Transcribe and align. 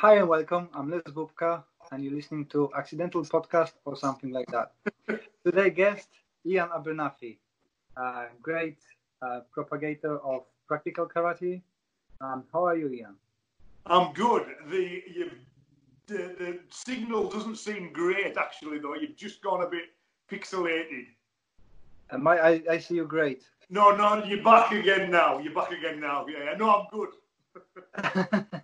Hi 0.00 0.14
and 0.14 0.28
welcome. 0.28 0.68
I'm 0.74 0.92
Les 0.92 1.02
Bubka, 1.10 1.64
and 1.90 2.04
you're 2.04 2.14
listening 2.14 2.46
to 2.50 2.70
Accidental 2.76 3.24
Podcast 3.24 3.72
or 3.84 3.96
something 3.96 4.30
like 4.30 4.46
that. 4.52 4.70
Today, 5.44 5.70
guest 5.70 6.06
Iain 6.46 6.68
Abernethy, 6.72 7.40
uh, 7.96 8.26
great 8.40 8.78
uh, 9.22 9.40
propagator 9.52 10.18
of 10.18 10.44
practical 10.68 11.08
karate. 11.08 11.62
Um, 12.20 12.44
how 12.52 12.64
are 12.64 12.76
you, 12.76 12.86
Iain? 12.86 13.16
I'm 13.86 14.12
good. 14.12 14.46
The, 14.70 15.02
you, 15.16 15.32
the 16.06 16.16
the 16.38 16.58
signal 16.70 17.28
doesn't 17.28 17.56
seem 17.56 17.92
great, 17.92 18.36
actually, 18.36 18.78
though. 18.78 18.94
You've 18.94 19.16
just 19.16 19.42
gone 19.42 19.64
a 19.64 19.68
bit 19.68 19.86
pixelated. 20.30 21.06
Am 22.12 22.24
I, 22.24 22.38
I, 22.38 22.62
I 22.70 22.78
see 22.78 22.94
you 22.94 23.04
great. 23.04 23.42
No, 23.68 23.90
no, 23.96 24.22
you're 24.24 24.44
back 24.44 24.70
again 24.70 25.10
now. 25.10 25.40
You're 25.40 25.54
back 25.54 25.72
again 25.72 25.98
now. 25.98 26.24
Yeah, 26.28 26.54
no, 26.56 26.70
I'm 26.70 26.86
good. 26.92 28.46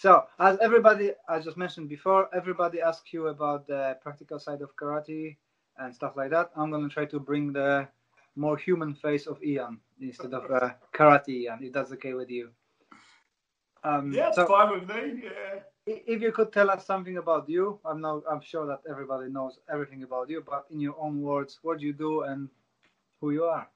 so, 0.00 0.24
as 0.38 0.58
everybody, 0.60 1.12
I 1.28 1.40
just 1.40 1.58
mentioned 1.58 1.90
before, 1.90 2.34
everybody 2.34 2.80
asks 2.80 3.12
you 3.12 3.26
about 3.26 3.66
the 3.66 3.98
practical 4.00 4.38
side 4.38 4.62
of 4.62 4.74
karate 4.74 5.36
and 5.76 5.94
stuff 5.94 6.14
like 6.16 6.30
that. 6.30 6.50
I'm 6.56 6.70
going 6.70 6.88
to 6.88 6.88
try 6.88 7.04
to 7.04 7.20
bring 7.20 7.52
the 7.52 7.86
more 8.34 8.56
human 8.56 8.94
face 8.94 9.26
of 9.26 9.38
Iain 9.44 9.78
instead 10.00 10.32
of 10.32 10.50
uh, 10.50 10.70
karate 10.94 11.44
Iain, 11.44 11.58
if 11.62 11.74
that's 11.74 11.92
okay 11.92 12.14
with 12.14 12.30
you. 12.30 12.48
Um, 13.84 14.10
yeah, 14.10 14.28
it's 14.28 14.36
so, 14.36 14.46
fine 14.46 14.72
with 14.72 14.88
me. 14.88 15.24
Yeah. 15.24 15.60
If 16.06 16.22
you 16.22 16.32
could 16.32 16.50
tell 16.50 16.70
us 16.70 16.86
something 16.86 17.18
about 17.18 17.46
you, 17.46 17.78
I'm 17.84 18.00
now 18.00 18.22
I'm 18.30 18.40
sure 18.40 18.66
that 18.68 18.80
everybody 18.88 19.30
knows 19.30 19.58
everything 19.70 20.02
about 20.02 20.30
you, 20.30 20.42
but 20.46 20.64
in 20.70 20.80
your 20.80 20.96
own 20.98 21.20
words, 21.20 21.58
what 21.60 21.80
do 21.80 21.84
you 21.84 21.92
do 21.92 22.22
and 22.22 22.48
who 23.20 23.32
you 23.32 23.44
are? 23.44 23.68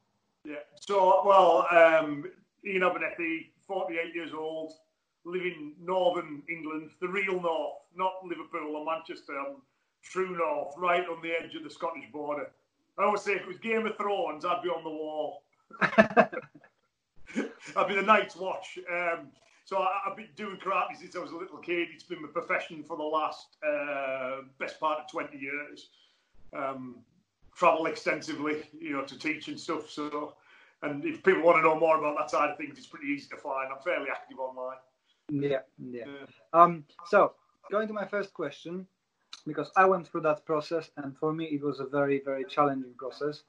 Yeah. 0.46 0.64
So, 0.80 1.20
well, 1.26 1.66
um, 1.70 2.24
Iain 2.66 2.82
Abernethy, 2.82 3.52
48 3.66 4.14
years 4.14 4.32
old, 4.32 4.72
live 5.24 5.44
in 5.44 5.72
northern 5.80 6.42
England, 6.48 6.90
the 7.00 7.08
real 7.08 7.40
north, 7.40 7.78
not 7.96 8.12
Liverpool 8.24 8.76
or 8.76 8.84
Manchester. 8.84 9.38
I'm 9.38 9.56
true 10.02 10.36
north, 10.36 10.74
right 10.76 11.06
on 11.08 11.22
the 11.22 11.32
edge 11.32 11.54
of 11.54 11.64
the 11.64 11.70
Scottish 11.70 12.10
border. 12.12 12.50
I 12.98 13.04
always 13.04 13.22
say 13.22 13.32
if 13.32 13.42
it 13.42 13.48
was 13.48 13.58
Game 13.58 13.86
of 13.86 13.96
Thrones, 13.96 14.44
I'd 14.44 14.62
be 14.62 14.68
on 14.68 14.84
the 14.84 14.90
wall. 14.90 15.42
I'd 17.76 17.88
be 17.88 17.94
the 17.94 18.02
Night's 18.02 18.36
Watch. 18.36 18.78
Um, 18.90 19.28
so 19.64 19.78
I, 19.78 20.00
have 20.06 20.16
been 20.16 20.28
doing 20.36 20.58
karate 20.58 20.96
since 20.96 21.16
I 21.16 21.20
was 21.20 21.32
a 21.32 21.36
little 21.36 21.58
kid. 21.58 21.88
It's 21.92 22.04
been 22.04 22.22
my 22.22 22.28
profession 22.28 22.84
for 22.84 22.96
the 22.96 23.02
last 23.02 23.56
uh, 23.66 24.42
best 24.58 24.78
part 24.78 25.00
of 25.00 25.10
20 25.10 25.38
years. 25.38 25.88
Um, 26.56 26.96
travel 27.56 27.86
extensively, 27.86 28.62
you 28.78 28.92
know, 28.92 29.04
to 29.04 29.18
teach 29.18 29.48
and 29.48 29.58
stuff. 29.58 29.90
So, 29.90 30.34
and 30.82 31.04
if 31.04 31.22
people 31.22 31.42
want 31.42 31.58
to 31.58 31.62
know 31.62 31.78
more 31.78 31.98
about 31.98 32.16
that 32.18 32.30
side 32.30 32.50
of 32.50 32.58
things, 32.58 32.76
it's 32.76 32.86
pretty 32.86 33.06
easy 33.08 33.28
to 33.30 33.36
find. 33.36 33.72
I'm 33.72 33.82
fairly 33.82 34.08
active 34.10 34.38
online. 34.38 34.76
Yeah, 35.30 35.60
yeah. 35.78 36.04
Um, 36.52 36.84
so 37.06 37.32
going 37.70 37.88
to 37.88 37.94
my 37.94 38.06
first 38.06 38.32
question, 38.34 38.86
because 39.46 39.70
I 39.76 39.84
went 39.84 40.06
through 40.06 40.22
that 40.22 40.44
process, 40.44 40.90
and 40.96 41.16
for 41.16 41.32
me 41.32 41.46
it 41.46 41.62
was 41.62 41.80
a 41.80 41.86
very, 41.86 42.20
very 42.24 42.44
challenging 42.44 42.94
process 42.98 43.42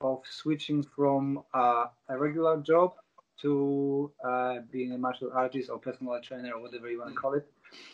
of 0.00 0.22
switching 0.28 0.82
from 0.82 1.42
uh, 1.54 1.86
a 2.08 2.18
regular 2.18 2.58
job 2.58 2.94
to 3.42 4.10
uh, 4.24 4.56
being 4.72 4.92
a 4.92 4.98
martial 4.98 5.30
artist 5.32 5.70
or 5.70 5.78
personal 5.78 6.20
trainer 6.22 6.52
or 6.54 6.62
whatever 6.62 6.90
you 6.90 6.98
want 6.98 7.10
to 7.10 7.16
call 7.20 7.34
it. 7.34 7.46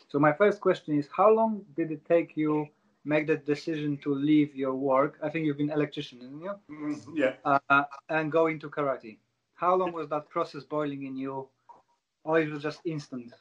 So 0.08 0.18
my 0.18 0.32
first 0.32 0.60
question 0.60 0.98
is, 0.98 1.08
how 1.14 1.30
long 1.30 1.62
did 1.76 1.90
it 1.90 2.04
take 2.06 2.36
you 2.36 2.68
make 3.04 3.26
that 3.26 3.44
decision 3.44 3.98
to 3.98 4.14
leave 4.14 4.54
your 4.54 4.74
work? 4.74 5.18
I 5.22 5.28
think 5.28 5.44
you've 5.44 5.58
been 5.58 5.70
electrician, 5.70 6.18
isn't 6.20 6.40
you? 6.40 6.54
Mm, 6.70 7.02
yeah. 7.14 7.58
Uh, 7.68 7.84
and 8.08 8.32
go 8.32 8.46
into 8.46 8.70
karate. 8.70 9.18
How 9.54 9.74
long 9.74 9.92
was 9.92 10.08
that 10.08 10.28
process 10.30 10.64
boiling 10.64 11.04
in 11.04 11.16
you, 11.16 11.48
or 12.24 12.40
it 12.40 12.50
was 12.50 12.62
just 12.62 12.80
instant? 12.84 13.32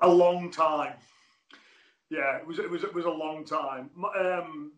A 0.00 0.08
long 0.08 0.50
time. 0.50 0.94
Yeah, 2.10 2.36
it 2.36 2.46
was. 2.46 2.58
It 2.58 2.70
was. 2.70 2.84
It 2.84 2.94
was 2.94 3.06
a 3.06 3.10
long 3.10 3.44
time. 3.44 3.88
Um, 4.18 4.72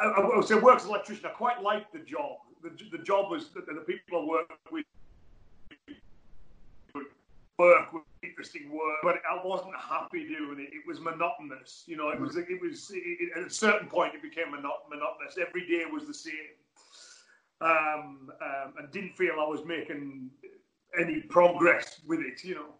I, 0.00 0.06
I 0.06 0.36
would 0.36 0.46
say 0.46 0.54
work 0.56 0.76
as 0.76 0.84
an 0.84 0.90
electrician. 0.90 1.26
I 1.26 1.30
quite 1.30 1.62
liked 1.62 1.92
the 1.92 2.00
job. 2.00 2.38
The, 2.62 2.70
the 2.90 3.02
job 3.04 3.30
was 3.30 3.50
the, 3.50 3.60
the 3.60 3.82
people 3.82 4.22
I 4.22 4.24
worked 4.24 4.72
with 4.72 4.84
work 7.58 7.92
was 7.92 8.02
interesting 8.22 8.70
work, 8.70 8.98
but 9.02 9.16
I 9.30 9.46
wasn't 9.46 9.76
happy 9.76 10.26
doing 10.26 10.60
it. 10.60 10.74
It 10.74 10.86
was 10.86 11.00
monotonous. 11.00 11.84
You 11.86 11.96
know, 11.96 12.08
it 12.10 12.20
was 12.20 12.36
it 12.36 12.60
was 12.60 12.90
it, 12.92 13.30
at 13.36 13.46
a 13.46 13.50
certain 13.50 13.88
point 13.88 14.14
it 14.14 14.22
became 14.22 14.50
monotonous. 14.50 15.36
Every 15.40 15.66
day 15.66 15.84
was 15.90 16.06
the 16.06 16.14
same, 16.14 16.34
um, 17.60 18.30
um, 18.42 18.74
and 18.78 18.90
didn't 18.90 19.16
feel 19.16 19.34
I 19.38 19.46
was 19.46 19.64
making 19.64 20.30
any 20.98 21.20
progress 21.22 22.00
with 22.06 22.20
it. 22.20 22.44
You 22.44 22.56
know. 22.56 22.74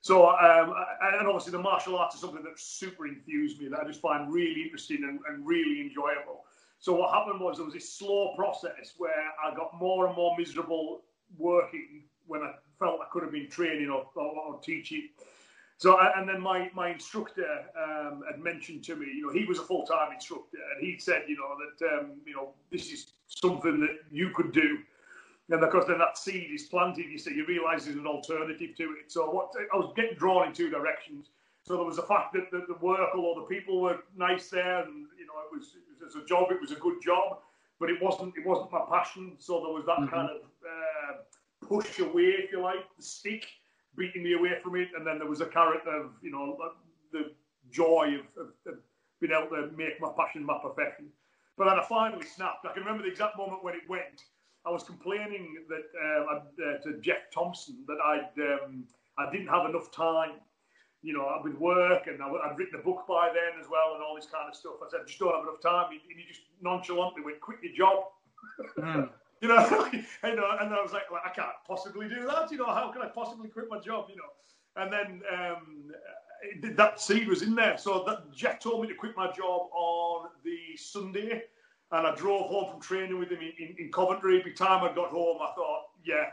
So, 0.00 0.28
um, 0.28 0.72
and 1.18 1.26
obviously 1.26 1.50
the 1.50 1.58
martial 1.58 1.96
arts 1.96 2.14
is 2.14 2.20
something 2.20 2.44
that 2.44 2.58
super 2.60 3.08
enthused 3.08 3.60
me, 3.60 3.66
that 3.68 3.80
I 3.80 3.84
just 3.86 4.00
find 4.00 4.32
really 4.32 4.62
interesting 4.62 5.02
and, 5.02 5.18
and 5.28 5.44
really 5.44 5.80
enjoyable. 5.80 6.44
So 6.78 6.94
what 6.94 7.12
happened 7.12 7.40
was 7.40 7.56
there 7.56 7.64
was 7.64 7.74
this 7.74 7.92
slow 7.92 8.34
process 8.36 8.94
where 8.98 9.32
I 9.44 9.52
got 9.54 9.72
more 9.80 10.06
and 10.06 10.14
more 10.14 10.36
miserable 10.38 11.02
working 11.38 12.04
when 12.28 12.42
I 12.42 12.52
felt 12.78 13.00
I 13.00 13.06
could 13.10 13.24
have 13.24 13.32
been 13.32 13.48
training 13.48 13.90
or, 13.90 14.06
or, 14.14 14.26
or 14.26 14.60
teaching. 14.60 15.08
So, 15.78 15.98
and 16.16 16.28
then 16.28 16.40
my, 16.40 16.70
my 16.74 16.90
instructor 16.90 17.64
um, 17.76 18.22
had 18.30 18.40
mentioned 18.40 18.84
to 18.84 18.96
me, 18.96 19.06
you 19.06 19.26
know, 19.26 19.32
he 19.32 19.44
was 19.44 19.58
a 19.58 19.62
full 19.62 19.84
time 19.84 20.12
instructor, 20.12 20.58
and 20.74 20.86
he 20.86 20.98
said, 20.98 21.24
you 21.28 21.36
know, 21.36 21.56
that 21.58 21.98
um, 21.98 22.12
you 22.24 22.34
know 22.34 22.54
this 22.70 22.92
is 22.92 23.12
something 23.26 23.80
that 23.80 23.98
you 24.10 24.30
could 24.30 24.52
do, 24.52 24.78
and 25.50 25.62
of 25.62 25.70
course 25.70 25.86
then 25.86 25.98
that 25.98 26.18
seed 26.18 26.50
is 26.52 26.64
planted. 26.64 27.06
You 27.06 27.18
see, 27.18 27.34
you 27.34 27.46
realise 27.46 27.84
there's 27.84 27.96
an 27.96 28.06
alternative 28.06 28.76
to 28.76 28.82
it. 29.00 29.12
So, 29.12 29.30
what 29.30 29.52
I 29.72 29.76
was 29.76 29.92
getting 29.96 30.16
drawn 30.16 30.48
in 30.48 30.52
two 30.52 30.70
directions. 30.70 31.28
So 31.66 31.74
there 31.74 31.84
was 31.84 31.96
the 31.96 32.02
fact 32.02 32.32
that 32.34 32.48
the, 32.52 32.64
the 32.68 32.78
work, 32.78 33.10
although 33.16 33.40
the 33.40 33.46
people 33.46 33.80
were 33.80 33.98
nice 34.16 34.50
there, 34.50 34.84
and 34.84 35.06
you 35.18 35.26
know, 35.26 35.34
it 35.50 35.56
was, 35.56 35.74
it 36.00 36.04
was 36.04 36.14
a 36.14 36.24
job, 36.24 36.52
it 36.52 36.60
was 36.60 36.70
a 36.70 36.76
good 36.76 37.02
job, 37.02 37.38
but 37.80 37.90
it 37.90 38.00
wasn't 38.00 38.34
it 38.36 38.46
wasn't 38.46 38.70
my 38.70 38.82
passion. 38.88 39.32
So 39.38 39.60
there 39.60 39.72
was 39.72 39.84
that 39.86 39.98
mm-hmm. 39.98 40.14
kind 40.14 40.30
of 40.30 40.42
uh, 40.64 41.66
push 41.66 41.98
away, 41.98 42.34
if 42.38 42.52
you 42.52 42.62
like, 42.62 42.86
the 42.96 43.02
stick 43.02 43.46
beating 43.96 44.22
me 44.22 44.34
away 44.34 44.52
from 44.62 44.76
it, 44.76 44.88
and 44.96 45.04
then 45.06 45.18
there 45.18 45.28
was 45.28 45.40
a 45.40 45.46
carrot 45.46 45.86
of 45.88 46.12
you 46.22 46.30
know 46.30 46.56
the 47.12 47.32
joy 47.70 48.14
of, 48.20 48.44
of, 48.44 48.52
of 48.72 48.78
being 49.20 49.32
able 49.32 49.48
to 49.50 49.70
make 49.76 50.00
my 50.00 50.10
passion 50.16 50.44
my 50.44 50.58
profession. 50.58 51.06
But 51.56 51.66
then 51.66 51.78
I 51.80 51.84
finally 51.84 52.26
snapped. 52.26 52.66
I 52.66 52.72
can 52.74 52.82
remember 52.82 53.02
the 53.02 53.10
exact 53.10 53.36
moment 53.36 53.64
when 53.64 53.74
it 53.74 53.88
went. 53.88 54.22
I 54.66 54.70
was 54.70 54.82
complaining 54.82 55.56
that 55.68 55.84
uh, 55.94 56.34
uh, 56.34 56.78
to 56.82 57.00
Geoff 57.00 57.30
Thompson 57.32 57.84
that 57.86 57.98
I'd 58.04 58.30
um, 58.40 58.84
I 59.18 59.30
didn't 59.30 59.46
have 59.46 59.68
enough 59.70 59.92
time, 59.92 60.32
you 61.02 61.14
know, 61.14 61.40
with 61.44 61.54
work, 61.54 62.08
and 62.08 62.20
I, 62.22 62.30
would 62.30 62.40
written 62.56 62.80
a 62.80 62.82
book 62.82 63.04
by 63.08 63.28
then 63.28 63.60
as 63.60 63.70
well, 63.70 63.94
and 63.94 64.02
all 64.02 64.16
this 64.16 64.26
kind 64.26 64.48
of 64.48 64.56
stuff. 64.56 64.74
I 64.84 64.90
said, 64.90 65.00
I 65.02 65.06
just 65.06 65.18
don't 65.18 65.34
have 65.34 65.44
enough 65.44 65.62
time, 65.62 65.92
and 65.92 66.18
he 66.18 66.24
just 66.26 66.40
nonchalantly 66.60 67.22
went, 67.22 67.40
"Quit 67.40 67.58
your 67.62 67.74
job." 67.74 68.04
Mm. 68.78 69.10
You 69.42 69.48
know, 69.48 69.58
you 70.24 70.34
know, 70.34 70.48
and 70.60 70.72
I 70.72 70.80
was 70.80 70.92
like, 70.94 71.02
I 71.12 71.28
can't 71.28 71.48
possibly 71.66 72.08
do 72.08 72.24
that. 72.26 72.50
You 72.50 72.56
know, 72.56 72.72
how 72.72 72.90
can 72.90 73.02
I 73.02 73.08
possibly 73.08 73.50
quit 73.50 73.66
my 73.68 73.78
job? 73.78 74.06
You 74.08 74.16
know, 74.16 74.82
and 74.82 74.90
then 74.90 75.22
um, 75.30 75.90
that 76.74 77.00
seed 77.00 77.28
was 77.28 77.42
in 77.42 77.54
there. 77.54 77.76
So 77.76 78.02
that 78.06 78.34
Jack 78.34 78.60
told 78.60 78.80
me 78.80 78.88
to 78.88 78.94
quit 78.94 79.14
my 79.14 79.30
job 79.32 79.68
on 79.74 80.30
the 80.42 80.58
Sunday, 80.76 81.42
and 81.92 82.06
I 82.06 82.14
drove 82.14 82.46
home 82.46 82.70
from 82.70 82.80
training 82.80 83.18
with 83.18 83.30
him 83.30 83.40
in, 83.40 83.52
in, 83.64 83.76
in 83.78 83.92
Coventry. 83.92 84.38
Every 84.38 84.52
time 84.52 84.82
I 84.82 84.94
got 84.94 85.10
home, 85.10 85.38
I 85.40 85.52
thought, 85.54 85.84
yeah, 86.04 86.26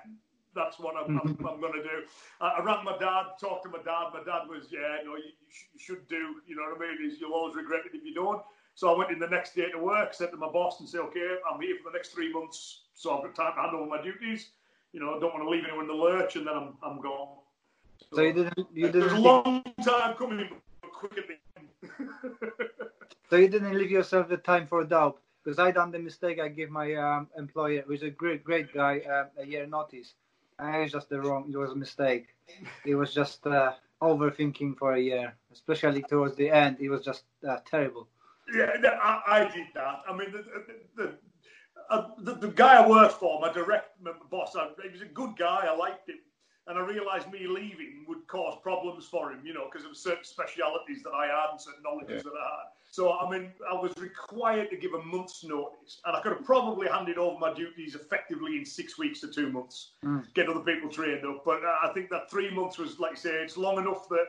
that's 0.56 0.80
what 0.80 0.96
I'm, 0.96 1.20
I'm, 1.20 1.36
mm-hmm. 1.36 1.46
I'm 1.46 1.62
going 1.62 1.74
to 1.74 1.84
do. 1.84 2.04
I, 2.42 2.48
I, 2.60 2.64
rang 2.64 2.84
my 2.84 2.98
dad, 2.98 3.38
talked 3.40 3.64
to 3.64 3.70
my 3.70 3.78
dad. 3.80 4.14
My 4.14 4.24
dad 4.26 4.48
was, 4.50 4.68
yeah, 4.72 4.98
no, 5.06 5.16
you, 5.16 5.24
you, 5.24 5.50
sh- 5.50 5.70
you 5.74 5.80
should 5.80 6.08
do. 6.08 6.42
You 6.48 6.56
know 6.56 6.64
what 6.64 6.78
I 6.78 6.96
mean? 6.98 7.10
Is 7.10 7.20
you'll 7.20 7.34
always 7.34 7.56
regret 7.56 7.82
it 7.86 7.96
if 7.96 8.04
you 8.04 8.14
don't. 8.14 8.42
So 8.76 8.94
I 8.94 8.98
went 8.98 9.12
in 9.12 9.20
the 9.20 9.28
next 9.28 9.56
day 9.56 9.70
to 9.72 9.78
work, 9.78 10.14
said 10.14 10.32
to 10.32 10.38
my 10.38 10.50
boss 10.50 10.80
and 10.80 10.90
said, 10.90 11.02
okay, 11.02 11.36
I'm 11.52 11.62
here 11.62 11.76
for 11.84 11.92
the 11.92 11.98
next 11.98 12.10
three 12.10 12.34
months 12.34 12.84
so 12.94 13.18
I've 13.18 13.24
got 13.24 13.36
time 13.36 13.56
to 13.56 13.62
hand 13.62 13.76
over 13.76 13.86
my 13.86 14.02
duties. 14.02 14.50
You 14.92 15.00
know, 15.00 15.16
I 15.16 15.20
don't 15.20 15.34
want 15.34 15.44
to 15.44 15.50
leave 15.50 15.64
anyone 15.66 15.86
in 15.86 15.88
the 15.88 15.94
lurch, 15.94 16.36
and 16.36 16.46
then 16.48 16.56
I'm 16.56 16.74
I'm 16.84 17.02
gone. 17.02 17.38
So, 18.00 18.18
so 18.18 18.22
you 18.22 18.34
didn't. 18.34 18.68
You 18.74 18.86
didn't. 18.88 19.02
It 19.02 19.04
was 19.04 19.14
a 19.14 19.20
long 19.20 19.64
time 19.84 20.16
coming, 20.16 20.48
but 20.82 20.92
quick 20.92 21.18
at 21.18 21.26
the 21.28 21.36
So 23.30 23.38
you 23.38 23.48
didn't 23.48 23.74
leave 23.78 23.90
yourself 23.90 24.30
the 24.30 24.38
time 24.38 24.68
for 24.68 24.82
a 24.82 24.88
doubt, 24.88 25.20
because 25.44 25.60
I 25.60 25.72
done 25.72 25.92
the 25.92 26.00
mistake. 26.00 26.40
I 26.40 26.48
gave 26.48 26.70
my 26.70 26.94
um, 26.96 27.28
employer, 27.38 27.84
who's 27.86 28.04
a 28.04 28.10
great 28.10 28.44
great 28.44 28.74
guy, 28.74 29.00
uh, 29.00 29.26
a 29.42 29.46
year 29.46 29.66
notice, 29.66 30.14
and 30.60 30.76
it 30.76 30.80
was 30.80 30.92
just 30.92 31.10
the 31.10 31.20
wrong. 31.22 31.50
It 31.52 31.58
was 31.58 31.72
a 31.72 31.76
mistake. 31.76 32.28
It 32.86 32.96
was 32.96 33.14
just 33.14 33.46
uh, 33.48 33.74
overthinking 34.02 34.78
for 34.78 34.94
a 34.94 35.00
year, 35.00 35.36
especially 35.52 36.04
towards 36.04 36.36
the 36.36 36.50
end. 36.50 36.78
It 36.80 36.90
was 36.90 37.04
just 37.04 37.24
uh, 37.48 37.58
terrible. 37.66 38.08
Yeah, 38.54 38.72
I, 39.02 39.22
I, 39.28 39.40
did 39.56 39.68
that. 39.74 40.02
I 40.08 40.16
mean, 40.16 40.30
the, 40.34 40.44
the, 40.98 41.04
the, 41.04 41.14
uh, 41.90 42.10
the, 42.20 42.34
the 42.34 42.48
guy 42.50 42.84
I 42.84 42.88
worked 42.88 43.14
for, 43.14 43.40
my 43.40 43.54
direct 43.54 43.92
boss, 44.30 44.54
I, 44.58 44.68
he 44.84 44.90
was 44.90 45.02
a 45.02 45.06
good 45.06 45.38
guy. 45.38 45.66
I 45.66 45.74
liked 45.74 46.10
him 46.10 46.18
and 46.68 46.78
I 46.78 46.82
realised 46.82 47.32
me 47.32 47.48
leaving 47.48 48.06
would 48.08 48.26
cause 48.28 48.58
problems 48.62 49.08
for 49.08 49.32
him, 49.32 49.42
you 49.46 49.54
know, 49.54 49.68
because 49.72 49.86
of 49.86 49.98
certain 49.98 50.24
specialities 50.24 51.04
that 51.04 51.12
I 51.12 51.28
had 51.28 51.52
and 51.52 51.62
certain 51.62 51.84
knowledges 51.84 52.24
yeah. 52.26 52.32
that 52.32 52.38
I 52.38 52.50
had. 52.58 52.68
So, 52.94 53.12
I 53.18 53.28
mean, 53.28 53.52
I 53.68 53.74
was 53.74 53.92
required 53.98 54.70
to 54.70 54.78
give 54.78 54.94
a 54.94 55.02
month's 55.02 55.44
notice, 55.44 56.00
and 56.06 56.16
I 56.16 56.22
could 56.22 56.32
have 56.32 56.46
probably 56.46 56.88
handed 56.88 57.18
over 57.18 57.40
my 57.40 57.52
duties 57.52 57.96
effectively 57.96 58.56
in 58.56 58.64
six 58.64 59.00
weeks 59.00 59.20
to 59.22 59.30
two 59.30 59.52
months, 59.52 59.94
mm. 60.06 60.24
get 60.36 60.48
other 60.48 60.60
people 60.60 60.92
trained 60.92 61.26
up. 61.26 61.44
But 61.44 61.62
I 61.64 61.90
think 61.96 62.12
that 62.12 62.30
three 62.30 62.54
months 62.54 62.78
was, 62.78 63.00
like 63.00 63.14
I 63.14 63.16
say, 63.16 63.32
it's 63.32 63.58
long 63.58 63.80
enough 63.80 64.08
that 64.10 64.28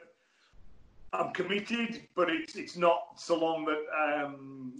I'm 1.12 1.34
committed, 1.34 2.08
but 2.16 2.30
it's 2.30 2.56
it's 2.56 2.74
not 2.74 3.00
so 3.16 3.38
long 3.38 3.66
that 3.66 4.24
um, 4.24 4.78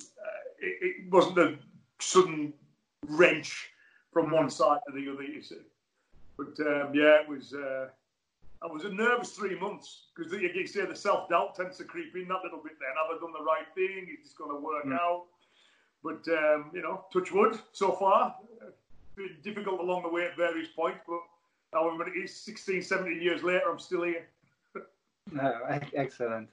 it, 0.59 0.79
it 0.81 1.13
wasn't 1.13 1.39
a 1.41 1.59
sudden 2.01 2.55
wrench 3.07 3.69
from 4.15 4.31
one 4.31 4.47
mm. 4.47 4.53
side 4.53 4.79
to 4.87 4.95
the 4.99 5.13
other. 5.13 5.25
You 5.25 5.43
see. 5.43 5.61
But 6.39 6.59
um, 6.61 6.95
yeah, 6.95 7.21
it 7.21 7.29
was. 7.29 7.53
Uh, 7.53 7.89
I 8.65 8.67
was 8.67 8.85
a 8.85 8.89
nervous 8.89 9.31
three 9.33 9.59
months 9.59 10.05
because 10.17 10.33
you 10.33 10.67
say 10.67 10.87
the 10.87 10.97
self 10.97 11.29
doubt 11.29 11.55
tends 11.55 11.77
to 11.79 11.85
creep 11.85 12.17
in 12.17 12.29
that 12.29 12.39
little 12.43 12.61
bit. 12.63 12.73
Then 12.81 12.89
have 12.97 13.15
I 13.15 13.21
done 13.21 13.35
the 13.39 13.45
right 13.45 13.67
thing? 13.75 14.09
Is 14.11 14.25
this 14.25 14.33
going 14.33 14.51
to 14.51 14.61
work 14.61 14.87
mm. 14.87 14.95
out? 14.95 15.25
But 16.03 16.27
um, 16.33 16.71
you 16.73 16.81
know, 16.81 17.05
touch 17.13 17.31
wood. 17.31 17.59
So 17.73 17.93
far, 17.93 18.35
been 19.17 19.37
difficult 19.43 19.81
along 19.81 20.05
the 20.05 20.09
way 20.09 20.25
at 20.25 20.37
various 20.37 20.69
points, 20.69 21.01
but 21.07 21.21
however 21.73 22.09
it 22.09 22.19
is, 22.19 22.35
16, 22.35 22.83
17 22.83 23.21
years 23.21 23.43
later, 23.43 23.71
I'm 23.71 23.79
still 23.79 24.03
here. 24.03 24.27
no, 25.33 25.61
excellent. 25.95 26.49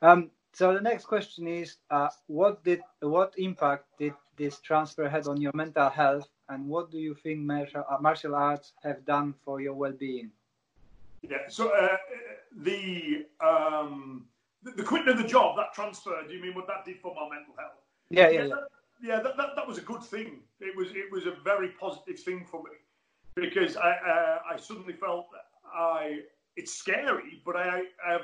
Um, 0.00 0.30
so 0.54 0.74
the 0.74 0.80
next 0.80 1.04
question 1.04 1.46
is, 1.46 1.76
uh, 1.90 2.08
what 2.26 2.64
did 2.64 2.80
what 3.00 3.34
impact 3.36 3.84
did 3.98 4.14
this 4.36 4.60
transfer 4.60 5.08
had 5.08 5.26
on 5.26 5.40
your 5.40 5.52
mental 5.54 5.90
health 5.90 6.28
and 6.48 6.66
what 6.66 6.90
do 6.90 6.98
you 6.98 7.14
think 7.14 7.40
martial, 7.40 7.84
uh, 7.88 7.98
martial 8.00 8.34
arts 8.34 8.72
have 8.82 9.04
done 9.04 9.34
for 9.44 9.60
your 9.60 9.74
well-being? 9.74 10.30
Yeah, 11.22 11.38
so 11.48 11.70
uh, 11.70 11.96
the, 12.58 13.26
um, 13.40 14.26
the, 14.62 14.72
the 14.72 14.82
quitting 14.82 15.08
of 15.08 15.18
the 15.18 15.24
job, 15.24 15.56
that 15.56 15.72
transfer. 15.72 16.22
Do 16.26 16.34
you 16.34 16.42
mean 16.42 16.54
what 16.54 16.66
that 16.66 16.84
did 16.84 17.00
for 17.00 17.14
my 17.14 17.34
mental 17.34 17.54
health? 17.56 17.78
Yeah, 18.10 18.28
yeah, 18.28 18.42
yeah. 18.42 18.48
That, 18.48 18.68
yeah, 19.02 19.20
that, 19.20 19.36
that, 19.36 19.50
that 19.56 19.66
was 19.66 19.78
a 19.78 19.82
good 19.82 20.02
thing. 20.02 20.40
It 20.60 20.76
was 20.76 20.88
it 20.90 21.10
was 21.10 21.26
a 21.26 21.32
very 21.42 21.70
positive 21.80 22.20
thing 22.20 22.46
for 22.48 22.62
me 22.62 22.70
because 23.34 23.76
I 23.76 23.90
uh, 23.90 24.38
I 24.54 24.56
suddenly 24.58 24.92
felt 24.92 25.26
I 25.74 26.20
it's 26.56 26.74
scary, 26.74 27.42
but 27.44 27.56
I, 27.56 27.82
I 28.06 28.12
have 28.12 28.22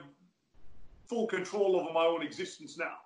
full 1.09 1.27
control 1.27 1.81
over 1.81 1.93
my 1.93 2.05
own 2.05 2.23
existence 2.23 2.79
now. 2.79 2.99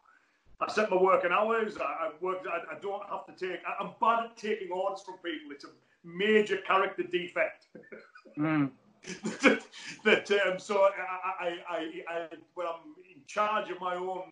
I 0.61 0.71
set 0.71 0.91
my 0.91 0.97
working 0.97 1.33
hours. 1.33 1.77
I, 1.79 1.83
I 1.83 2.11
work. 2.21 2.39
I, 2.47 2.77
I, 2.77 2.79
don't 2.81 3.03
have 3.09 3.27
to 3.27 3.33
take. 3.33 3.61
I, 3.67 3.83
am 3.83 3.93
bad 4.01 4.27
at 4.27 4.37
taking 4.37 4.71
orders 4.71 5.03
from 5.03 5.15
people. 5.17 5.51
It's 5.51 5.65
a 5.65 5.69
major 6.05 6.59
character 6.59 7.03
defect. 7.03 7.67
Mm. 8.39 8.71
That, 10.05 10.31
um, 10.47 10.59
so 10.59 10.89
I, 11.41 11.59
I, 11.69 11.87
I, 12.09 12.27
when 12.55 12.67
I'm 12.67 12.95
in 13.15 13.21
charge 13.27 13.71
of 13.71 13.81
my 13.81 13.97
own 13.97 14.23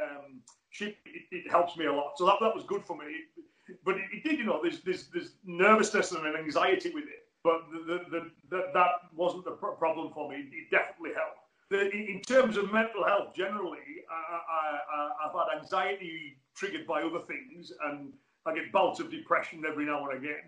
um, 0.00 0.40
ship, 0.70 0.96
it, 1.06 1.22
it, 1.30 1.50
helps 1.50 1.76
me 1.76 1.86
a 1.86 1.92
lot. 1.92 2.12
So 2.16 2.26
that, 2.26 2.36
that 2.40 2.54
was 2.54 2.64
good 2.64 2.84
for 2.84 2.96
me. 2.96 3.06
But 3.84 3.96
it, 3.96 4.04
it 4.12 4.24
did, 4.24 4.38
you 4.38 4.44
know, 4.44 4.60
there's, 4.62 4.80
there's 4.82 5.08
there's 5.12 5.32
nervousness 5.44 6.12
and 6.12 6.26
an 6.26 6.36
anxiety 6.36 6.90
with 6.90 7.04
it. 7.04 7.26
But 7.42 7.62
the, 7.72 8.00
the, 8.10 8.30
the, 8.50 8.64
that 8.72 8.88
wasn't 9.14 9.44
the 9.44 9.52
problem 9.52 10.12
for 10.14 10.30
me. 10.30 10.36
It 10.36 10.70
definitely 10.70 11.14
helped 11.14 11.44
the, 11.70 11.90
in 11.90 12.20
terms 12.20 12.56
of 12.56 12.72
mental 12.72 13.04
health 13.04 13.34
generally, 13.34 13.78
I, 14.10 14.78
have 15.22 15.32
had 15.32 15.60
anxiety 15.60 16.38
triggered 16.56 16.86
by 16.86 17.02
other 17.02 17.20
things, 17.26 17.72
and 17.86 18.12
I 18.46 18.54
get 18.54 18.70
bouts 18.72 19.00
of 19.00 19.10
depression 19.10 19.64
every 19.66 19.86
now 19.86 20.06
and 20.08 20.18
again. 20.18 20.44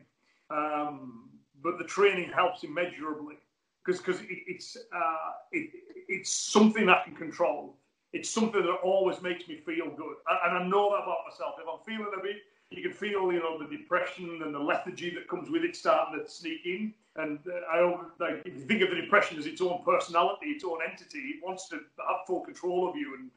Um, 0.51 1.31
but 1.67 1.79
the 1.79 1.85
training 1.85 2.31
helps 2.31 2.63
immeasurably 2.63 3.37
because 3.85 4.01
because 4.01 4.21
it, 4.23 4.39
it's 4.47 4.77
uh, 4.77 5.31
it, 5.53 5.71
it's 6.09 6.33
something 6.33 6.89
I 6.89 7.03
can 7.05 7.15
control. 7.15 7.77
It's 8.13 8.31
something 8.31 8.63
that 8.63 8.79
always 8.83 9.21
makes 9.21 9.49
me 9.49 9.57
feel 9.57 9.91
good, 9.91 10.17
and 10.45 10.59
I 10.59 10.63
know 10.67 10.91
that 10.91 11.03
about 11.03 11.27
myself. 11.29 11.57
If 11.61 11.67
I'm 11.69 11.85
feeling 11.85 12.13
a 12.17 12.23
bit 12.23 12.37
you 12.71 12.83
can 12.83 12.93
feel, 12.93 13.33
you 13.33 13.39
know, 13.39 13.59
the 13.59 13.77
depression 13.77 14.41
and 14.43 14.55
the 14.55 14.59
lethargy 14.59 15.11
that 15.15 15.29
comes 15.29 15.51
with 15.51 15.63
it 15.63 15.77
starting 15.77 16.21
to 16.21 16.29
sneak 16.29 16.67
in. 16.67 16.93
And 17.15 17.39
uh, 17.47 17.73
I 17.73 17.97
like 18.19 18.43
if 18.45 18.55
you 18.55 18.65
think 18.67 18.83
of 18.83 18.91
the 18.91 18.97
depression 18.97 19.39
as 19.39 19.47
its 19.47 19.61
own 19.61 19.83
personality, 19.85 20.47
its 20.47 20.65
own 20.65 20.79
entity, 20.89 21.19
it 21.19 21.45
wants 21.45 21.69
to 21.69 21.77
have 21.77 22.27
full 22.27 22.41
control 22.41 22.89
of 22.89 22.97
you, 22.97 23.15
and 23.19 23.31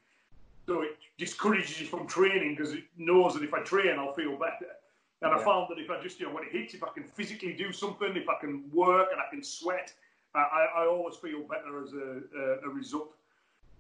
so 0.68 0.82
it 0.82 0.98
discourages 1.18 1.80
you 1.80 1.88
from 1.88 2.06
training 2.06 2.56
because 2.56 2.74
it 2.74 2.84
knows 2.98 3.34
that 3.36 3.44
if 3.44 3.54
I 3.54 3.62
train, 3.62 3.98
I'll 3.98 4.14
feel 4.14 4.34
better. 4.38 4.72
And 5.22 5.32
yeah. 5.32 5.38
I 5.38 5.44
found 5.44 5.68
that 5.70 5.80
if 5.80 5.90
I 5.90 6.02
just, 6.02 6.20
you 6.20 6.28
know, 6.28 6.34
when 6.34 6.44
it 6.44 6.52
hits, 6.52 6.74
if 6.74 6.84
I 6.84 6.90
can 6.90 7.04
physically 7.04 7.54
do 7.54 7.72
something, 7.74 8.16
if 8.16 8.30
I 8.30 8.36
can 8.40 8.64
work 8.74 9.10
and 9.12 9.20
I 9.20 9.30
can 9.30 9.44
sweat, 9.44 9.94
I, 10.36 10.68
I 10.78 10.86
always 10.86 11.16
feel 11.16 11.42
better 11.42 11.84
as 11.84 11.94
a, 11.94 12.22
a, 12.38 12.70
a 12.70 12.70
result. 12.70 13.16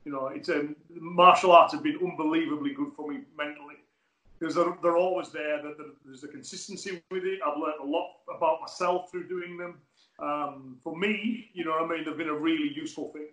You 0.06 0.12
know, 0.12 0.28
it's 0.28 0.50
um, 0.50 0.76
martial 0.90 1.52
arts 1.52 1.74
have 1.74 1.84
been 1.84 2.00
unbelievably 2.02 2.74
good 2.74 2.92
for 2.96 3.10
me 3.10 3.20
mentally 3.38 3.76
because 4.40 4.56
they're, 4.56 4.74
they're 4.82 4.98
always 4.98 5.30
there. 5.30 5.62
There's 6.06 6.24
a 6.24 6.28
consistency 6.28 7.02
with 7.12 7.24
it. 7.26 7.40
I've 7.46 7.58
learned 7.58 7.82
a 7.82 7.86
lot 7.86 8.16
about 8.36 8.62
myself 8.62 9.12
through 9.12 9.28
doing 9.28 9.58
them. 9.58 9.76
Um, 10.20 10.78
for 10.84 10.98
me, 10.98 11.50
you 11.54 11.64
know, 11.64 11.78
I 11.78 11.88
mean, 11.88 12.06
they've 12.06 12.18
been 12.18 12.30
a 12.30 12.34
really 12.34 12.74
useful 12.74 13.10
thing. 13.10 13.28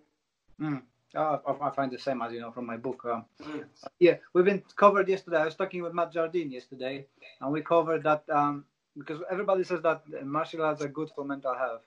Mm. 0.61 0.81
Oh, 1.15 1.41
I, 1.61 1.69
find 1.71 1.91
the 1.91 1.97
same 1.97 2.21
as 2.21 2.33
you 2.33 2.41
know 2.41 2.51
from 2.51 2.65
my 2.65 2.75
book. 2.75 3.03
Um, 3.05 3.25
mm. 3.41 3.63
Yeah, 3.99 4.15
we've 4.33 4.43
been 4.43 4.61
covered 4.75 5.07
yesterday. 5.07 5.37
I 5.37 5.45
was 5.45 5.55
talking 5.55 5.81
with 5.81 5.93
Matt 5.93 6.11
Jardine 6.11 6.51
yesterday, 6.51 7.05
and 7.39 7.51
we 7.51 7.61
covered 7.61 8.03
that 8.03 8.23
um, 8.29 8.65
because 8.97 9.21
everybody 9.31 9.63
says 9.63 9.81
that 9.83 10.03
martial 10.25 10.63
arts 10.63 10.81
are 10.81 10.89
good 10.89 11.09
for 11.15 11.23
mental 11.23 11.55
health. 11.55 11.83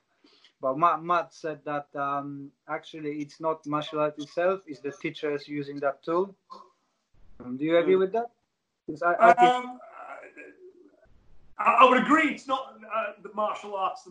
But 0.62 0.78
Matt, 0.78 1.02
Matt 1.02 1.34
said 1.34 1.60
that 1.64 1.88
um, 1.94 2.50
actually 2.68 3.20
it's 3.20 3.40
not 3.40 3.66
martial 3.66 4.00
art 4.00 4.18
itself; 4.18 4.60
it's 4.66 4.80
the 4.80 4.92
teachers 4.92 5.46
using 5.46 5.78
that 5.80 6.02
tool. 6.02 6.34
Um, 7.44 7.56
do 7.58 7.64
you 7.64 7.76
agree 7.76 7.94
mm. 7.94 8.00
with 8.00 8.12
that? 8.12 8.30
I, 9.04 9.28
I, 9.28 9.32
think... 9.34 9.50
um, 9.50 9.78
I, 11.58 11.88
would 11.88 12.02
agree. 12.02 12.30
It's 12.30 12.48
not 12.48 12.74
uh, 12.94 13.12
the 13.22 13.30
martial 13.34 13.76
arts 13.76 14.08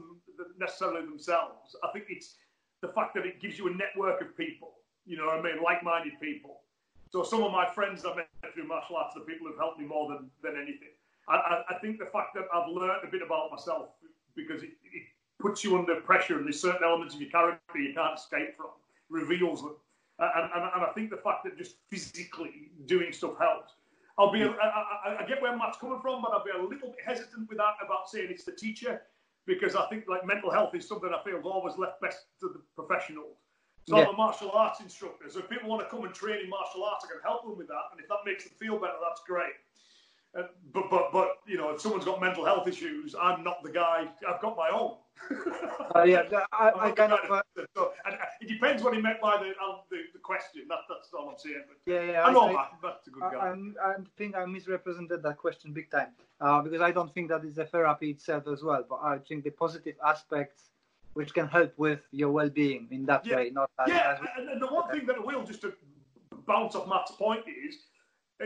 necessarily 0.60 1.06
themselves. 1.06 1.76
I 1.84 1.90
think 1.92 2.06
it's 2.10 2.36
the 2.82 2.90
fact 2.90 3.16
that 3.16 3.26
it 3.26 3.42
gives 3.42 3.58
you 3.58 3.68
a 3.68 3.72
network 3.72 4.22
of 4.22 4.38
people. 4.38 4.74
You 5.10 5.18
know 5.18 5.28
I 5.32 5.42
mean? 5.42 5.58
Like-minded 5.64 6.22
people. 6.22 6.62
So 7.10 7.24
some 7.24 7.42
of 7.42 7.52
my 7.52 7.66
friends 7.66 8.06
I've 8.06 8.16
met 8.16 8.30
through 8.54 8.68
martial 8.68 8.96
arts 8.96 9.18
are 9.18 9.22
people 9.22 9.48
who've 9.48 9.58
helped 9.58 9.80
me 9.80 9.86
more 9.88 10.08
than, 10.08 10.30
than 10.44 10.56
anything. 10.56 10.94
I, 11.28 11.64
I, 11.68 11.80
think 11.80 11.98
the 11.98 12.06
fact 12.06 12.34
that 12.36 12.46
I've 12.54 12.70
learned 12.70 13.02
a 13.04 13.12
bit 13.12 13.22
about 13.22 13.52
myself 13.52 13.90
because 14.36 14.62
it, 14.62 14.70
it 14.94 15.04
puts 15.40 15.64
you 15.64 15.78
under 15.78 15.96
pressure 16.02 16.38
and 16.38 16.46
there's 16.46 16.62
certain 16.62 16.84
elements 16.84 17.16
of 17.16 17.22
your 17.22 17.30
character 17.30 17.80
you 17.80 17.94
can't 17.94 18.18
escape 18.18 18.56
from, 18.56 18.70
reveals 19.10 19.62
them. 19.62 19.76
And, 20.20 20.52
and, 20.54 20.64
and 20.76 20.84
I 20.84 20.92
think 20.94 21.10
the 21.10 21.18
fact 21.18 21.44
that 21.46 21.58
just 21.58 21.76
physically 21.90 22.72
doing 22.86 23.12
stuff 23.12 23.34
helps. 23.40 23.74
I'll 24.18 24.32
be. 24.32 24.44
I, 24.44 24.48
I, 24.48 25.18
I, 25.24 25.26
get 25.28 25.42
where 25.42 25.56
Matt's 25.56 25.78
coming 25.78 26.00
from, 26.02 26.22
but 26.22 26.32
I'll 26.34 26.44
be 26.44 26.52
a 26.52 26.62
little 26.62 26.90
bit 26.90 27.00
hesitant 27.06 27.48
with 27.48 27.58
that 27.58 27.76
about 27.84 28.10
saying 28.10 28.28
it's 28.30 28.44
the 28.44 28.52
teacher 28.52 29.02
because 29.48 29.76
I 29.76 29.86
think 29.88 30.06
like 30.08 30.26
mental 30.26 30.52
health 30.52 30.76
is 30.76 30.88
something 30.88 31.10
I 31.10 31.24
feel 31.24 31.42
always 31.46 31.78
left 31.78 32.02
best 32.02 32.26
to 32.42 32.50
the 32.50 32.62
professionals. 32.76 33.38
So 33.90 33.98
yeah. 33.98 34.04
I'm 34.04 34.14
a 34.14 34.18
martial 34.18 34.52
arts 34.52 34.82
instructor. 34.82 35.30
So 35.30 35.40
if 35.40 35.50
people 35.50 35.68
want 35.68 35.82
to 35.82 35.90
come 35.90 36.06
and 36.06 36.14
train 36.14 36.44
in 36.44 36.50
martial 36.50 36.84
arts, 36.84 37.06
I 37.06 37.12
can 37.12 37.22
help 37.24 37.44
them 37.44 37.58
with 37.58 37.68
that. 37.70 37.90
And 37.92 38.00
if 38.00 38.08
that 38.08 38.20
makes 38.24 38.44
them 38.44 38.54
feel 38.60 38.78
better, 38.78 38.94
that's 39.02 39.22
great. 39.26 39.58
Uh, 40.38 40.44
but 40.72 40.92
but 40.92 41.12
but 41.12 41.40
you 41.48 41.58
know, 41.58 41.72
if 41.72 41.82
someone's 41.82 42.06
got 42.06 42.22
mental 42.22 42.46
health 42.46 42.68
issues, 42.68 43.16
I'm 43.20 43.44
not 43.44 43.64
the 43.64 43.72
guy. 43.72 44.08
I've 44.28 44.40
got 44.40 44.56
my 44.56 44.70
own. 44.70 44.98
uh, 45.96 46.04
yeah, 46.04 46.22
I, 46.54 46.72
I 46.76 46.92
kind 47.02 47.14
of. 47.14 47.20
Uh, 47.32 47.42
so, 47.76 47.94
and 48.06 48.16
it 48.40 48.48
depends 48.48 48.84
what 48.84 48.94
he 48.94 49.02
meant 49.02 49.20
by 49.22 49.38
the 49.38 49.50
uh, 49.50 49.78
the, 49.90 49.98
the, 50.14 50.20
question. 50.20 50.66
That, 50.70 50.82
that's 50.88 51.10
all 51.18 51.30
I'm 51.30 51.40
saying. 51.40 51.64
But 51.68 51.92
yeah, 51.92 52.12
yeah. 52.12 52.24
I 52.24 52.32
know 52.32 52.48
I, 52.48 52.54
Matt. 52.54 52.72
That's 52.84 53.08
a 53.08 53.10
good 53.10 53.22
guy. 53.22 53.38
I, 53.38 53.90
I, 53.90 53.96
think 54.20 54.36
I 54.36 54.46
misrepresented 54.46 55.24
that 55.24 55.38
question 55.38 55.74
big 55.74 55.90
time 55.90 56.10
uh, 56.42 56.62
because 56.62 56.82
I 56.82 56.92
don't 56.92 57.12
think 57.12 57.30
that 57.30 57.44
is 57.44 57.58
a 57.58 57.66
therapy 57.66 58.12
itself 58.12 58.48
as 58.48 58.62
well. 58.62 58.86
But 58.88 59.00
I 59.02 59.18
think 59.18 59.44
the 59.44 59.50
positive 59.50 59.96
aspects 60.06 60.70
which 61.20 61.34
can 61.34 61.50
help 61.50 61.74
with 61.78 62.00
your 62.12 62.32
well-being 62.32 62.88
in 62.92 63.06
that 63.06 63.26
yeah. 63.26 63.36
way. 63.36 63.50
Not 63.50 63.70
as, 63.78 63.90
yeah, 63.90 64.14
as, 64.14 64.48
and 64.54 64.62
the 64.62 64.68
one 64.68 64.90
thing 64.90 65.06
that 65.08 65.18
I 65.18 65.20
will 65.20 65.44
just 65.44 65.60
to 65.64 65.74
bounce 66.48 66.76
off 66.76 66.88
Matt's 66.88 67.12
point 67.12 67.44
is 67.68 67.76
uh, 68.42 68.46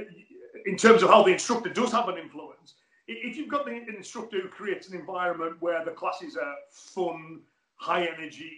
in 0.66 0.76
terms 0.76 1.04
of 1.04 1.10
how 1.10 1.22
the 1.22 1.34
instructor 1.34 1.70
does 1.70 1.92
have 1.92 2.10
an 2.10 2.18
influence, 2.18 2.74
if 3.08 3.38
you've 3.38 3.54
got 3.58 3.70
an 3.70 3.86
instructor 3.96 4.42
who 4.42 4.48
creates 4.48 4.90
an 4.90 5.00
environment 5.00 5.58
where 5.60 5.86
the 5.86 5.92
classes 5.92 6.36
are 6.36 6.56
fun, 6.72 7.42
high 7.76 8.06
energy, 8.06 8.52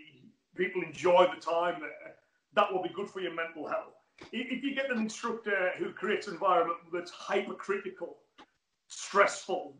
people 0.55 0.81
enjoy 0.81 1.27
the 1.35 1.41
time 1.41 1.81
there, 1.81 2.15
that 2.53 2.71
will 2.71 2.81
be 2.81 2.93
good 2.95 3.09
for 3.09 3.19
your 3.19 3.33
mental 3.33 3.67
health. 3.67 3.95
If 4.31 4.63
you 4.63 4.73
get 4.73 4.89
an 4.89 4.99
instructor 4.99 5.71
who 5.77 5.91
creates 5.91 6.27
an 6.27 6.35
environment 6.35 6.79
that's 6.93 7.11
hypercritical, 7.11 8.15
stressful, 8.87 9.75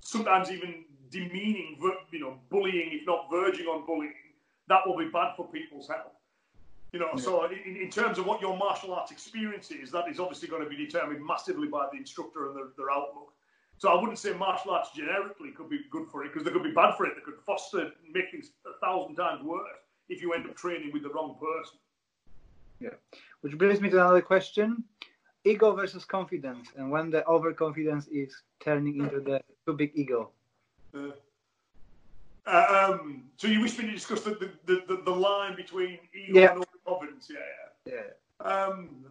sometimes 0.00 0.50
even 0.50 0.84
demeaning, 1.10 1.78
you 2.10 2.20
know, 2.20 2.38
bullying, 2.50 2.90
if 2.92 3.06
not 3.06 3.28
verging 3.30 3.66
on 3.66 3.86
bullying, 3.86 4.12
that 4.68 4.80
will 4.86 4.96
be 4.96 5.08
bad 5.08 5.34
for 5.36 5.46
people's 5.48 5.88
health. 5.88 6.12
You 6.92 7.00
know, 7.00 7.10
yeah. 7.14 7.22
so 7.22 7.44
in, 7.46 7.76
in, 7.76 7.90
terms 7.90 8.18
of 8.18 8.26
what 8.26 8.40
your 8.40 8.56
martial 8.56 8.94
arts 8.94 9.10
experience 9.10 9.70
is, 9.70 9.90
that 9.90 10.08
is 10.08 10.18
obviously 10.18 10.48
going 10.48 10.62
to 10.62 10.68
be 10.68 10.76
determined 10.76 11.24
massively 11.24 11.68
by 11.68 11.88
the 11.92 11.98
instructor 11.98 12.48
and 12.48 12.56
their, 12.56 12.68
their 12.76 12.90
outlook. 12.90 13.32
So 13.78 13.90
I 13.90 14.00
wouldn't 14.00 14.18
say 14.18 14.32
martial 14.32 14.70
arts 14.70 14.90
generically 14.96 15.50
could 15.50 15.68
be 15.68 15.80
good 15.90 16.08
for 16.10 16.24
it 16.24 16.32
because 16.32 16.44
they 16.44 16.52
could 16.52 16.62
be 16.62 16.70
bad 16.70 16.96
for 16.96 17.04
it. 17.06 17.14
They 17.14 17.20
could 17.20 17.38
foster, 17.44 17.92
make 18.10 18.30
things 18.30 18.50
a 18.64 18.78
thousand 18.84 19.16
times 19.16 19.42
worse 19.44 19.68
if 20.08 20.22
you 20.22 20.32
end 20.32 20.46
up 20.46 20.56
training 20.56 20.90
with 20.92 21.02
the 21.02 21.10
wrong 21.10 21.36
person. 21.38 21.78
Yeah, 22.80 23.20
which 23.42 23.58
brings 23.58 23.80
me 23.80 23.90
to 23.90 23.96
another 23.96 24.22
question: 24.22 24.84
ego 25.44 25.74
versus 25.74 26.04
confidence, 26.04 26.68
and 26.76 26.90
when 26.90 27.10
the 27.10 27.26
overconfidence 27.26 28.06
is 28.08 28.42
turning 28.60 28.96
into 29.00 29.20
the 29.20 29.42
too 29.66 29.74
big 29.74 29.92
ego. 29.94 30.30
Uh, 30.96 32.50
uh, 32.50 32.90
um, 32.92 33.24
so 33.36 33.48
you 33.48 33.60
wish 33.60 33.76
me 33.78 33.86
to 33.86 33.92
discuss 33.92 34.20
the 34.20 34.50
the, 34.66 34.82
the, 34.86 35.02
the 35.04 35.10
line 35.10 35.56
between 35.56 35.98
ego 36.14 36.40
yeah. 36.40 36.52
and 36.52 36.64
overconfidence? 36.64 37.30
Yeah, 37.30 37.92
yeah. 37.92 37.94
yeah. 37.94 38.46
Um, 38.46 39.04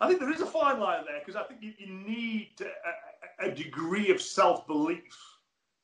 I 0.00 0.08
think 0.08 0.20
there 0.20 0.32
is 0.32 0.40
a 0.40 0.46
fine 0.46 0.80
line 0.80 1.04
there 1.06 1.20
because 1.24 1.36
I 1.36 1.44
think 1.44 1.62
you, 1.62 1.72
you 1.78 1.92
need 1.92 2.50
a, 3.40 3.46
a, 3.46 3.50
degree 3.50 4.10
of 4.10 4.20
self 4.20 4.66
belief 4.66 5.16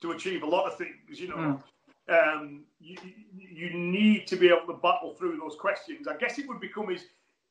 to 0.01 0.11
achieve 0.11 0.43
a 0.43 0.47
lot 0.47 0.71
of 0.71 0.77
things. 0.77 1.21
You 1.21 1.29
know, 1.29 1.37
mm 1.37 1.63
um, 2.09 2.63
you, 2.81 2.97
you 3.33 3.73
need 3.73 4.27
to 4.27 4.37
be 4.37 4.49
able 4.49 4.67
to 4.67 4.81
battle 4.81 5.15
through 5.19 5.39
those 5.39 5.57
questions. 5.59 6.09
I 6.09 6.17
guess 6.17 6.39
it 6.39 6.49
would 6.49 6.61
become 6.61 6.91
is 6.91 7.05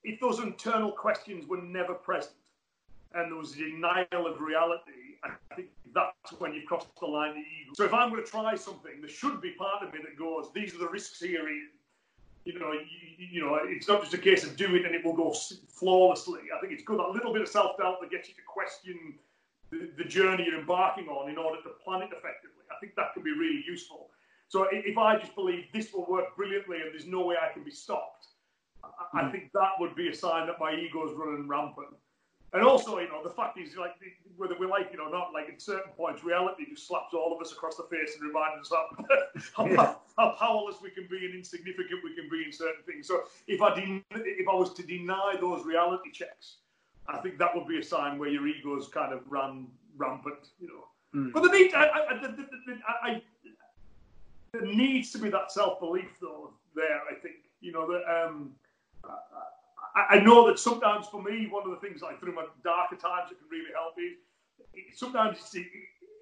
if 0.03 0.19
those 0.19 0.39
internal 0.39 0.91
questions 0.91 1.47
were 1.47 1.61
never 1.61 1.93
present 1.93 2.35
and 3.13 3.31
there 3.31 3.37
was 3.37 3.53
a 3.53 3.57
denial 3.57 4.27
of 4.27 4.39
reality, 4.39 5.17
I 5.23 5.31
think 5.55 5.69
that's 5.93 6.39
when 6.39 6.53
you've 6.53 6.65
crossed 6.65 6.87
the 6.99 7.05
line 7.05 7.31
of 7.31 7.37
ego. 7.37 7.71
So 7.75 7.85
if 7.85 7.93
I'm 7.93 8.09
going 8.09 8.23
to 8.23 8.29
try 8.29 8.55
something, 8.55 9.01
there 9.01 9.09
should 9.09 9.41
be 9.41 9.51
part 9.51 9.83
of 9.83 9.93
me 9.93 9.99
that 10.03 10.17
goes, 10.17 10.49
these 10.53 10.73
are 10.75 10.79
the 10.79 10.89
risks 10.89 11.19
here. 11.19 11.47
You 12.45 12.59
know, 12.59 12.71
you, 12.71 13.27
you 13.31 13.41
know, 13.41 13.59
it's 13.63 13.87
not 13.87 14.01
just 14.01 14.13
a 14.13 14.17
case 14.17 14.43
of 14.43 14.55
do 14.55 14.75
it 14.75 14.85
and 14.85 14.95
it 14.95 15.05
will 15.05 15.15
go 15.15 15.33
flawlessly. 15.69 16.41
I 16.55 16.59
think 16.59 16.73
it's 16.73 16.83
good 16.83 16.99
that 16.99 17.09
little 17.09 17.33
bit 17.33 17.41
of 17.41 17.47
self 17.47 17.77
doubt 17.77 18.01
that 18.01 18.09
gets 18.09 18.29
you 18.29 18.35
to 18.35 18.41
question 18.47 19.15
the, 19.69 19.89
the 19.97 20.03
journey 20.03 20.45
you're 20.45 20.59
embarking 20.59 21.07
on 21.07 21.29
in 21.29 21.37
order 21.37 21.61
to 21.61 21.69
plan 21.83 22.01
it 22.01 22.09
effectively. 22.11 22.65
I 22.71 22.79
think 22.79 22.95
that 22.95 23.13
can 23.13 23.23
be 23.23 23.31
really 23.31 23.63
useful. 23.67 24.09
So 24.47 24.67
if 24.71 24.97
I 24.97 25.17
just 25.17 25.35
believe 25.35 25.65
this 25.73 25.93
will 25.93 26.05
work 26.09 26.35
brilliantly 26.35 26.81
and 26.81 26.91
there's 26.91 27.07
no 27.07 27.25
way 27.25 27.35
I 27.41 27.53
can 27.53 27.63
be 27.63 27.71
stopped, 27.71 28.27
I 29.13 29.23
hmm. 29.23 29.31
think 29.31 29.51
that 29.53 29.71
would 29.79 29.95
be 29.95 30.09
a 30.09 30.13
sign 30.13 30.47
that 30.47 30.59
my 30.59 30.73
ego 30.73 31.07
is 31.07 31.15
running 31.15 31.47
rampant. 31.47 31.95
And 32.53 32.63
also, 32.63 32.99
you 32.99 33.07
know, 33.07 33.23
the 33.23 33.29
fact 33.29 33.57
is, 33.57 33.77
like, 33.77 33.95
whether 34.35 34.57
we 34.59 34.67
like 34.67 34.89
it 34.93 34.99
or 34.99 35.09
not, 35.09 35.31
like 35.33 35.47
at 35.47 35.61
certain 35.61 35.91
points, 35.95 36.23
reality 36.23 36.65
just 36.69 36.85
slaps 36.85 37.13
all 37.13 37.33
of 37.33 37.41
us 37.41 37.53
across 37.53 37.77
the 37.77 37.83
face 37.83 38.17
and 38.19 38.27
reminds 38.27 38.69
us 38.71 39.51
how, 39.55 39.67
how, 39.75 40.01
how 40.17 40.35
powerless 40.37 40.75
we 40.81 40.89
can 40.89 41.07
be 41.09 41.25
and 41.25 41.33
insignificant 41.33 42.01
we 42.03 42.13
can 42.13 42.29
be 42.29 42.43
in 42.45 42.51
certain 42.51 42.83
things. 42.85 43.07
So 43.07 43.23
if 43.47 43.61
I 43.61 43.73
de- 43.73 44.03
if 44.11 44.49
I 44.49 44.53
was 44.53 44.73
to 44.73 44.83
deny 44.83 45.35
those 45.39 45.65
reality 45.65 46.11
checks, 46.11 46.57
I 47.07 47.19
think 47.19 47.37
that 47.37 47.55
would 47.55 47.67
be 47.67 47.79
a 47.79 47.83
sign 47.83 48.19
where 48.19 48.29
your 48.29 48.45
ego's 48.45 48.89
kind 48.89 49.13
of 49.13 49.21
ran 49.29 49.67
rampant, 49.95 50.49
you 50.59 50.67
know. 50.67 51.19
Mm. 51.21 51.31
But 51.31 51.43
the 51.43 51.49
need, 51.49 51.73
I, 51.73 51.85
I, 51.85 51.99
I, 51.99 53.01
I, 53.03 53.21
there 54.51 54.61
needs 54.63 55.11
to 55.13 55.19
be 55.19 55.29
that 55.29 55.53
self 55.53 55.79
belief 55.79 56.17
though 56.21 56.51
there. 56.75 57.01
I 57.09 57.15
think 57.15 57.35
you 57.61 57.71
know 57.71 57.89
that. 57.91 58.25
Um, 58.25 58.51
I, 59.95 60.15
I, 60.15 60.19
know 60.19 60.47
that 60.47 60.59
sometimes 60.59 61.07
for 61.07 61.21
me, 61.21 61.47
one 61.49 61.63
of 61.63 61.71
the 61.71 61.87
things 61.87 62.01
like 62.01 62.19
through 62.19 62.35
my 62.35 62.45
darker 62.63 62.95
times 62.95 63.29
that 63.29 63.39
can 63.39 63.47
really 63.49 63.71
help 63.73 63.97
me. 63.97 64.15
Sometimes 64.95 65.37
it's, 65.39 65.67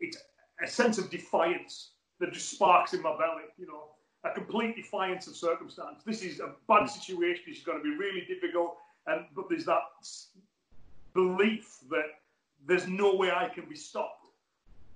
it's 0.02 0.18
a 0.64 0.68
sense 0.68 0.98
of 0.98 1.10
defiance 1.10 1.92
that 2.20 2.34
just 2.34 2.52
sparks 2.52 2.94
in 2.94 3.02
my 3.02 3.18
belly. 3.18 3.44
You 3.58 3.68
know, 3.68 3.90
a 4.24 4.34
complete 4.34 4.76
defiance 4.76 5.28
of 5.28 5.36
circumstance. 5.36 6.04
This 6.06 6.24
is 6.24 6.40
a 6.40 6.54
bad 6.68 6.88
situation. 6.88 7.44
This 7.48 7.60
is 7.60 7.64
going 7.64 7.78
to 7.78 7.84
be 7.84 7.96
really 7.96 8.26
difficult, 8.28 8.78
and 9.08 9.26
but 9.36 9.46
there's 9.50 9.66
that 9.66 9.84
belief 11.14 11.80
that 11.90 12.06
there's 12.66 12.88
no 12.88 13.16
way 13.16 13.32
I 13.32 13.50
can 13.50 13.66
be 13.66 13.76
stopped. 13.76 14.20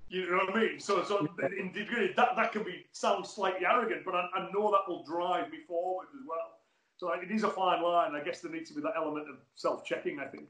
You 0.09 0.29
know 0.29 0.37
what 0.45 0.55
I 0.55 0.59
mean? 0.59 0.79
So, 0.79 1.03
so 1.03 1.27
in 1.57 1.71
degree, 1.71 2.13
that, 2.15 2.35
that 2.35 2.51
can 2.51 2.63
be 2.63 2.85
sound 2.91 3.25
slightly 3.25 3.65
arrogant, 3.65 4.05
but 4.05 4.13
I, 4.13 4.27
I 4.35 4.49
know 4.53 4.69
that 4.69 4.87
will 4.87 5.03
drive 5.03 5.49
me 5.49 5.59
forward 5.67 6.07
as 6.13 6.21
well. 6.27 6.59
So 7.03 7.11
it 7.11 7.29
is 7.29 7.43
a 7.43 7.49
fine 7.49 7.83
line. 7.83 8.15
I 8.15 8.21
guess 8.23 8.39
there 8.39 8.49
needs 8.49 8.69
to 8.69 8.75
be 8.75 8.81
that 8.81 8.93
element 8.95 9.27
of 9.29 9.35
self-checking. 9.55 10.21
I 10.21 10.27
think. 10.27 10.45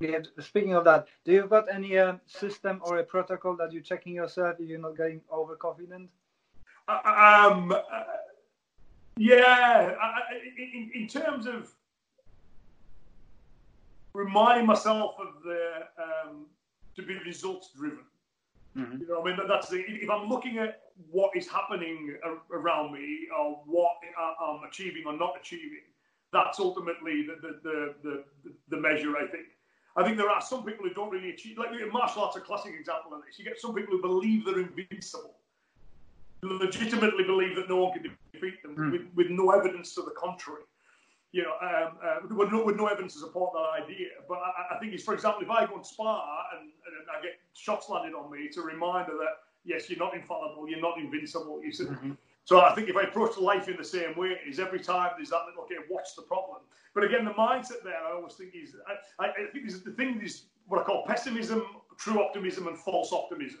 Yeah. 0.00 0.20
Speaking 0.40 0.74
of 0.74 0.84
that, 0.84 1.06
do 1.26 1.32
you 1.32 1.46
got 1.46 1.66
any 1.70 1.98
uh, 1.98 2.14
system 2.24 2.80
or 2.82 2.96
a 2.96 3.04
protocol 3.04 3.56
that 3.56 3.72
you're 3.72 3.82
checking 3.82 4.14
yourself 4.14 4.56
if 4.58 4.70
you're 4.70 4.78
not 4.78 4.96
getting 4.96 5.20
overconfident? 5.30 6.08
Uh, 6.88 7.00
um. 7.04 7.72
Uh, 7.72 7.76
yeah. 9.18 9.94
I, 10.00 10.20
in, 10.56 10.90
in 10.94 11.06
terms 11.06 11.46
of 11.46 11.70
reminding 14.14 14.64
myself 14.64 15.16
of 15.18 15.42
the 15.44 15.62
um, 15.98 16.46
to 16.96 17.02
be 17.02 17.18
results 17.26 17.68
driven. 17.76 18.06
Mm-hmm. 18.78 19.02
You 19.02 19.08
know, 19.08 19.20
I 19.20 19.24
mean, 19.26 19.36
that's 19.46 19.68
the, 19.68 19.84
if 19.86 20.08
I'm 20.08 20.26
looking 20.30 20.56
at 20.56 20.81
what 21.10 21.36
is 21.36 21.48
happening 21.48 22.16
around 22.52 22.92
me 22.92 23.28
or 23.36 23.60
what 23.66 23.96
I'm 24.40 24.62
achieving 24.68 25.04
or 25.06 25.16
not 25.16 25.34
achieving, 25.40 25.84
that's 26.32 26.58
ultimately 26.58 27.26
the 27.26 27.36
the, 27.42 27.60
the, 27.62 27.94
the, 28.02 28.24
the 28.68 28.76
measure. 28.76 29.16
I 29.16 29.26
think. 29.26 29.46
I 29.94 30.02
think 30.02 30.16
there 30.16 30.30
are 30.30 30.40
some 30.40 30.64
people 30.64 30.88
who 30.88 30.94
don't 30.94 31.10
really 31.10 31.30
achieve. 31.30 31.58
Like 31.58 31.70
martial 31.92 32.22
arts, 32.22 32.36
a 32.36 32.40
classic 32.40 32.72
example 32.78 33.12
of 33.14 33.22
this. 33.26 33.38
You 33.38 33.44
get 33.44 33.60
some 33.60 33.74
people 33.74 33.96
who 33.96 34.00
believe 34.00 34.46
they're 34.46 34.60
invincible, 34.60 35.34
legitimately 36.42 37.24
believe 37.24 37.56
that 37.56 37.68
no 37.68 37.84
one 37.84 37.92
can 37.92 38.16
defeat 38.32 38.62
them, 38.62 38.74
mm. 38.74 38.92
with, 38.92 39.02
with 39.14 39.30
no 39.30 39.50
evidence 39.50 39.94
to 39.96 40.02
the 40.02 40.12
contrary 40.16 40.62
you 41.32 41.42
know, 41.42 41.56
um, 41.62 41.96
uh, 42.04 42.34
with, 42.36 42.52
no, 42.52 42.64
with 42.64 42.76
no 42.76 42.86
evidence 42.86 43.14
to 43.14 43.20
support 43.20 43.52
that 43.54 43.82
idea. 43.82 44.08
But 44.28 44.38
I, 44.38 44.76
I 44.76 44.78
think 44.78 44.92
it's, 44.92 45.02
for 45.02 45.14
example, 45.14 45.42
if 45.42 45.50
I 45.50 45.66
go 45.66 45.76
and 45.76 45.86
spar 45.86 46.22
and, 46.54 46.68
and, 46.68 47.08
I 47.10 47.22
get 47.22 47.40
shots 47.54 47.88
landed 47.88 48.14
on 48.14 48.30
me, 48.30 48.40
it's 48.40 48.58
a 48.58 48.62
reminder 48.62 49.12
that 49.12 49.40
yes, 49.64 49.88
you're 49.88 49.98
not 49.98 50.14
infallible, 50.14 50.68
you're 50.68 50.80
not 50.80 50.98
invincible. 50.98 51.62
You 51.62 51.72
see. 51.72 51.84
Mm-hmm. 51.84 52.12
So 52.44 52.60
I 52.60 52.74
think 52.74 52.88
if 52.88 52.96
I 52.96 53.02
approach 53.02 53.38
life 53.38 53.68
in 53.68 53.76
the 53.76 53.84
same 53.84 54.16
way, 54.16 54.36
is 54.46 54.58
every 54.58 54.80
time 54.80 55.10
there's 55.16 55.30
that 55.30 55.42
little 55.46 55.62
okay, 55.64 55.76
what's 55.88 56.14
the 56.14 56.22
problem? 56.22 56.58
But 56.94 57.04
again, 57.04 57.24
the 57.24 57.32
mindset 57.32 57.84
there, 57.84 57.96
I 58.06 58.12
always 58.12 58.34
think 58.34 58.52
is, 58.54 58.74
I, 59.18 59.26
I 59.26 59.32
think 59.52 59.66
is 59.66 59.82
the 59.82 59.92
thing 59.92 60.20
is 60.22 60.44
what 60.66 60.80
I 60.80 60.84
call 60.84 61.04
pessimism, 61.06 61.64
true 61.96 62.22
optimism, 62.22 62.66
and 62.66 62.76
false 62.76 63.12
optimism. 63.12 63.60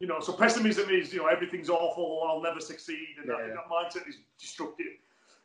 You 0.00 0.06
know, 0.06 0.20
so 0.20 0.32
pessimism 0.32 0.90
is 0.90 1.12
you 1.12 1.20
know 1.20 1.26
everything's 1.26 1.70
awful, 1.70 2.24
I'll 2.26 2.42
never 2.42 2.60
succeed, 2.60 3.16
and 3.18 3.28
yeah, 3.28 3.34
I 3.34 3.42
think 3.42 3.54
that 3.54 3.68
mindset 3.70 4.08
is 4.08 4.16
destructive. 4.38 4.86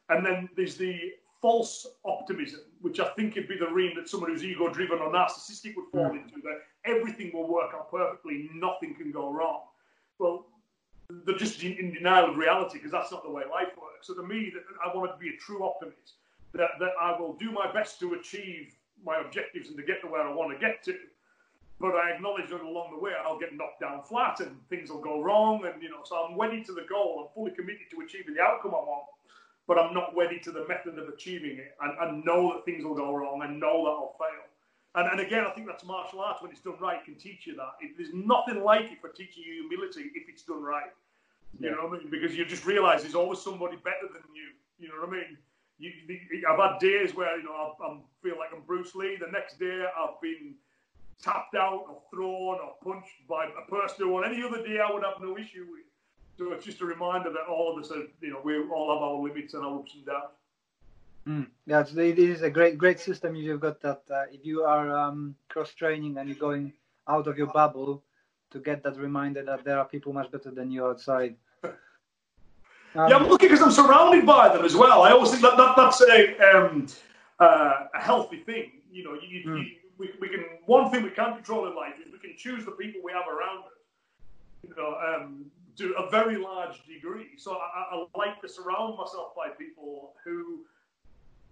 And 0.09 0.25
then 0.25 0.49
there's 0.55 0.77
the 0.77 1.13
false 1.41 1.85
optimism, 2.05 2.61
which 2.81 2.99
I 2.99 3.09
think 3.09 3.35
would 3.35 3.47
be 3.47 3.57
the 3.57 3.67
ream 3.67 3.91
that 3.95 4.09
someone 4.09 4.31
who's 4.31 4.43
ego 4.43 4.67
driven 4.69 4.99
or 4.99 5.11
narcissistic 5.11 5.75
would 5.75 5.85
fall 5.91 6.09
mm. 6.09 6.23
into, 6.23 6.41
that 6.41 6.61
everything 6.85 7.31
will 7.33 7.47
work 7.47 7.71
out 7.73 7.91
perfectly, 7.91 8.49
nothing 8.53 8.95
can 8.95 9.11
go 9.11 9.31
wrong. 9.31 9.61
Well, 10.19 10.47
they're 11.09 11.37
just 11.37 11.61
in 11.63 11.93
denial 11.93 12.31
of 12.31 12.37
reality 12.37 12.77
because 12.77 12.91
that's 12.91 13.11
not 13.11 13.23
the 13.23 13.29
way 13.29 13.43
life 13.49 13.75
works. 13.79 14.07
So 14.07 14.13
to 14.15 14.23
me, 14.23 14.51
I 14.83 14.95
want 14.95 15.11
to 15.11 15.17
be 15.17 15.29
a 15.29 15.37
true 15.37 15.63
optimist, 15.63 16.13
that, 16.53 16.71
that 16.79 16.91
I 16.99 17.19
will 17.19 17.33
do 17.33 17.51
my 17.51 17.71
best 17.71 17.99
to 17.99 18.13
achieve 18.13 18.75
my 19.03 19.19
objectives 19.19 19.69
and 19.69 19.77
to 19.77 19.83
get 19.83 20.01
to 20.01 20.07
where 20.07 20.21
I 20.21 20.33
want 20.33 20.51
to 20.53 20.59
get 20.59 20.83
to. 20.83 20.95
But 21.79 21.95
I 21.95 22.11
acknowledge 22.11 22.49
that 22.49 22.61
along 22.61 22.91
the 22.95 22.99
way 22.99 23.11
I'll 23.23 23.37
get 23.37 23.53
knocked 23.53 23.81
down 23.81 24.01
flat 24.03 24.39
and 24.39 24.57
things 24.69 24.89
will 24.89 25.01
go 25.01 25.21
wrong, 25.21 25.65
and 25.65 25.83
you 25.83 25.89
know, 25.89 26.01
so 26.05 26.15
I'm 26.15 26.37
wedded 26.37 26.65
to 26.67 26.73
the 26.73 26.85
goal. 26.89 27.25
I'm 27.27 27.33
fully 27.35 27.51
committed 27.51 27.91
to 27.91 28.01
achieving 28.01 28.33
the 28.33 28.41
outcome 28.41 28.71
I 28.71 28.79
want 28.79 29.05
but 29.67 29.79
I'm 29.79 29.93
not 29.93 30.15
wedded 30.15 30.43
to 30.43 30.51
the 30.51 30.67
method 30.67 30.97
of 30.99 31.09
achieving 31.09 31.57
it. 31.57 31.75
And 31.81 31.99
I 31.99 32.11
know 32.23 32.53
that 32.53 32.65
things 32.65 32.83
will 32.83 32.95
go 32.95 33.15
wrong. 33.15 33.41
I 33.41 33.47
know 33.47 33.85
that 33.85 33.91
I'll 33.91 34.15
fail. 34.19 34.45
And, 34.95 35.09
and 35.11 35.19
again, 35.19 35.43
I 35.45 35.51
think 35.51 35.67
that's 35.67 35.83
martial 35.83 36.21
arts 36.21 36.41
when 36.41 36.51
it's 36.51 36.61
done 36.61 36.77
right 36.79 37.03
can 37.03 37.15
teach 37.15 37.45
you 37.45 37.55
that. 37.57 37.75
It, 37.81 37.91
there's 37.97 38.13
nothing 38.13 38.63
like 38.63 38.91
it 38.91 39.01
for 39.01 39.09
teaching 39.09 39.43
you 39.45 39.67
humility 39.67 40.11
if 40.15 40.29
it's 40.29 40.43
done 40.43 40.63
right. 40.63 40.91
You 41.59 41.69
yeah. 41.69 41.75
know 41.75 41.87
what 41.87 41.99
I 41.99 42.03
mean? 42.03 42.11
Because 42.11 42.35
you 42.35 42.45
just 42.45 42.65
realise 42.65 43.01
there's 43.01 43.15
always 43.15 43.39
somebody 43.39 43.75
better 43.77 44.07
than 44.11 44.23
you. 44.33 44.55
You 44.77 44.89
know 44.89 45.01
what 45.01 45.09
I 45.09 45.11
mean? 45.11 45.37
You, 45.77 45.91
I've 46.49 46.59
had 46.59 46.79
days 46.79 47.13
where 47.15 47.37
you 47.37 47.43
know 47.43 47.51
I, 47.51 47.85
I 47.85 47.97
feel 48.23 48.37
like 48.37 48.49
I'm 48.53 48.61
Bruce 48.65 48.95
Lee. 48.95 49.17
The 49.19 49.31
next 49.31 49.59
day 49.59 49.85
I've 49.97 50.19
been 50.21 50.55
tapped 51.21 51.55
out 51.55 51.85
or 51.89 52.01
thrown 52.13 52.59
or 52.59 52.75
punched 52.83 53.27
by 53.27 53.45
a 53.45 53.69
person 53.69 54.07
who 54.07 54.15
on 54.17 54.25
any 54.25 54.43
other 54.43 54.65
day 54.65 54.79
I 54.79 54.91
would 54.91 55.03
have 55.03 55.21
no 55.21 55.37
issue 55.37 55.65
with. 55.69 55.83
So 56.37 56.51
it's 56.51 56.65
just 56.65 56.81
a 56.81 56.85
reminder 56.85 57.31
that 57.31 57.47
all 57.49 57.73
of 57.73 57.83
us 57.83 57.91
are, 57.91 58.03
you 58.21 58.31
know, 58.31 58.41
we 58.43 58.57
all 58.59 58.93
have 58.93 59.01
our 59.01 59.15
limits 59.15 59.53
and 59.53 59.65
our 59.65 59.79
ups 59.79 59.93
and 59.95 60.05
downs. 60.05 60.35
Mm. 61.27 61.47
Yeah, 61.65 61.83
so 61.83 61.99
it 61.99 62.19
is 62.19 62.43
a 62.43 62.49
great, 62.49 62.77
great 62.77 62.99
system. 62.99 63.35
You've 63.35 63.59
got 63.59 63.81
that. 63.81 64.03
Uh, 64.09 64.25
if 64.31 64.45
you 64.45 64.63
are 64.63 64.95
um, 64.95 65.35
cross 65.49 65.73
training 65.73 66.17
and 66.17 66.29
you're 66.29 66.37
going 66.37 66.73
out 67.07 67.27
of 67.27 67.37
your 67.37 67.47
bubble, 67.47 68.03
to 68.55 68.59
get 68.59 68.83
that 68.83 68.97
reminder 68.97 69.43
that 69.43 69.65
there 69.65 69.77
are 69.77 69.85
people 69.85 70.13
much 70.13 70.31
better 70.31 70.49
than 70.49 70.71
you 70.71 70.85
outside. 70.85 71.35
Um, 71.63 71.71
yeah, 72.95 73.17
I'm 73.17 73.29
lucky 73.29 73.47
because 73.47 73.61
I'm 73.61 73.71
surrounded 73.71 74.25
by 74.25 74.49
them 74.49 74.63
as 74.63 74.75
well. 74.75 75.03
I 75.03 75.11
always 75.11 75.31
think 75.31 75.41
that, 75.41 75.57
that 75.57 75.75
that's 75.75 76.01
a 76.01 76.39
um, 76.55 76.87
uh, 77.39 77.87
a 77.93 78.01
healthy 78.01 78.39
thing. 78.39 78.71
You 78.91 79.03
know, 79.03 79.13
you, 79.15 79.43
mm. 79.45 79.59
you, 79.59 79.65
we, 79.97 80.09
we 80.21 80.29
can 80.29 80.45
one 80.65 80.89
thing 80.89 81.03
we 81.03 81.09
can't 81.09 81.35
control 81.35 81.67
in 81.67 81.75
life 81.75 81.93
is 81.99 82.11
we 82.11 82.19
can 82.19 82.37
choose 82.37 82.63
the 82.63 82.71
people 82.71 83.01
we 83.03 83.11
have 83.11 83.27
around 83.27 83.65
us. 83.65 83.73
You 84.63 84.73
know, 84.77 84.95
um, 85.05 85.45
to 85.77 85.93
a 85.97 86.09
very 86.09 86.37
large 86.37 86.85
degree. 86.87 87.31
So 87.37 87.57
I, 87.57 87.95
I, 87.95 88.05
like 88.15 88.39
to 88.41 88.47
surround 88.47 88.97
myself 88.97 89.35
by 89.35 89.49
people 89.49 90.13
who 90.23 90.61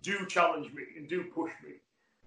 do 0.04 0.26
challenge 0.28 0.72
me 0.74 0.84
and 0.96 1.10
do 1.10 1.24
push 1.24 1.52
me. 1.64 1.74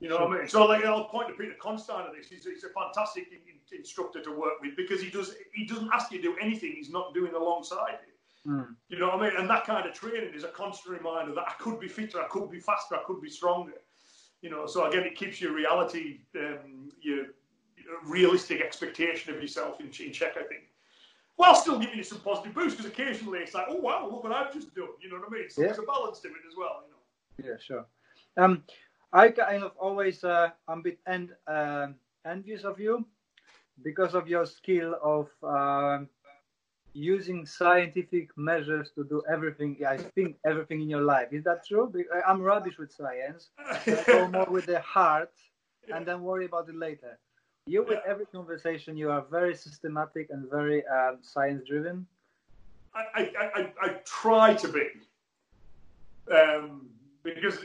You 0.01 0.11
know 0.11 0.17
what 0.17 0.33
I 0.33 0.39
mean? 0.41 0.49
So 0.49 0.67
like, 0.67 0.85
I'll 0.85 1.05
point 1.05 1.29
to 1.29 1.35
Peter 1.35 1.55
Consterdine 1.63 2.09
of 2.09 2.15
this. 2.15 2.29
He's, 2.29 2.45
he's 2.45 2.65
a 2.65 2.69
fantastic 2.69 3.29
in, 3.31 3.77
instructor 3.77 4.21
to 4.23 4.31
work 4.31 4.61
with 4.61 4.77
because 4.77 5.01
he 5.01 5.09
does 5.09 5.35
he 5.55 5.65
doesn't 5.65 5.91
ask 5.93 6.13
you 6.13 6.19
to 6.19 6.23
do 6.23 6.37
anything 6.41 6.73
he's 6.77 6.91
not 6.91 7.15
doing 7.15 7.33
alongside 7.35 7.99
you. 8.07 8.53
Mm. 8.53 8.75
You 8.89 8.99
know 8.99 9.09
what 9.09 9.23
I 9.23 9.31
mean? 9.31 9.39
And 9.39 9.49
that 9.49 9.65
kind 9.65 9.89
of 9.89 9.95
training 9.95 10.35
is 10.35 10.45
a 10.45 10.49
constant 10.49 10.99
reminder 10.99 11.35
that 11.35 11.45
I 11.49 11.53
could 11.59 11.81
be 11.81 11.89
fitter, 11.89 12.21
I 12.21 12.29
could 12.29 12.51
be 12.51 12.61
faster, 12.61 12.95
I 12.95 13.03
could 13.07 13.21
be 13.21 13.31
stronger. 13.31 13.73
You 14.43 14.51
know, 14.51 14.67
so 14.67 14.85
again, 14.85 15.05
it 15.05 15.17
keeps 15.17 15.41
your 15.41 15.53
reality, 15.53 16.21
um, 16.39 16.91
your 17.01 17.27
realistic 18.05 18.61
expectation 18.61 19.35
of 19.35 19.41
yourself 19.41 19.81
in, 19.81 19.87
in 19.87 20.13
check. 20.13 20.35
I 20.37 20.45
think 20.45 20.65
while 21.37 21.55
still 21.55 21.79
giving 21.79 21.97
you 21.97 22.05
some 22.05 22.21
positive 22.21 22.55
boost 22.55 22.77
because 22.77 22.91
occasionally 22.91 23.41
it's 23.41 23.55
like, 23.55 23.67
oh 23.69 23.77
wow, 23.77 24.09
look 24.11 24.25
what 24.25 24.33
I've 24.33 24.53
just 24.53 24.75
done. 24.75 24.89
You 25.01 25.11
know 25.11 25.17
what 25.17 25.29
I 25.29 25.41
mean? 25.41 25.51
So 25.51 25.61
yeah. 25.61 25.69
there's 25.69 25.79
a 25.79 25.83
balance 25.83 26.21
to 26.21 26.29
it 26.29 26.35
as 26.49 26.57
well. 26.57 26.83
You 26.85 26.91
know. 26.91 26.96
Yeah, 27.43 27.59
sure. 27.59 27.87
Um, 28.37 28.65
I 29.13 29.29
kind 29.29 29.63
of 29.63 29.73
always 29.79 30.25
uh, 30.25 30.51
I'm 30.69 30.81
a 30.81 30.83
bit 30.83 30.99
en- 31.07 31.37
uh, 31.47 31.89
envious 32.25 32.65
of 32.65 32.81
you 32.81 33.07
because 33.83 34.15
of 34.15 34.29
your 34.29 34.47
skill 34.47 34.97
of 35.03 35.29
uh, 35.43 36.05
using 36.93 37.45
scientific 37.45 38.31
measures 38.37 38.91
to 38.95 39.05
do 39.05 39.23
everything. 39.31 39.77
I 39.87 39.99
think 39.99 40.37
everything 40.45 40.81
in 40.81 40.89
your 40.89 41.03
life. 41.03 41.29
Is 41.33 41.45
that 41.45 41.67
true? 41.67 41.93
I'm 42.27 42.41
rubbish 42.41 42.79
with 42.79 42.93
science. 42.93 43.51
I 43.59 44.03
go 44.07 44.29
more 44.29 44.49
with 44.51 44.67
the 44.67 44.81
heart, 44.81 45.33
and 45.95 46.07
then 46.07 46.23
worry 46.23 46.47
about 46.47 46.69
it 46.69 46.77
later. 46.77 47.19
You, 47.67 47.83
with 47.83 47.99
every 48.07 48.27
conversation, 48.27 48.97
you 48.97 49.11
are 49.11 49.25
very 49.31 49.55
systematic 49.55 50.29
and 50.31 50.49
very 50.49 50.87
um, 50.87 51.19
science 51.21 51.65
driven. 51.67 52.07
I, 52.95 53.03
I, 53.15 53.51
I, 53.55 53.73
I, 53.83 53.89
try 54.05 54.55
to 54.55 54.69
be. 54.69 54.87
Um, 56.33 56.89
because 57.35 57.59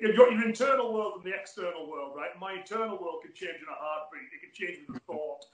you've 0.00 0.16
got 0.16 0.32
your 0.32 0.44
internal 0.44 0.92
world 0.92 1.14
and 1.16 1.24
the 1.24 1.36
external 1.38 1.88
world, 1.88 2.12
right? 2.16 2.30
My 2.40 2.54
internal 2.54 2.98
world 2.98 3.22
can 3.22 3.32
change 3.34 3.56
in 3.56 3.68
a 3.70 3.78
heartbeat. 3.78 4.28
It 4.34 4.40
can 4.42 4.52
change 4.52 4.86
with 4.88 4.96
a 4.96 5.00
thought. 5.00 5.44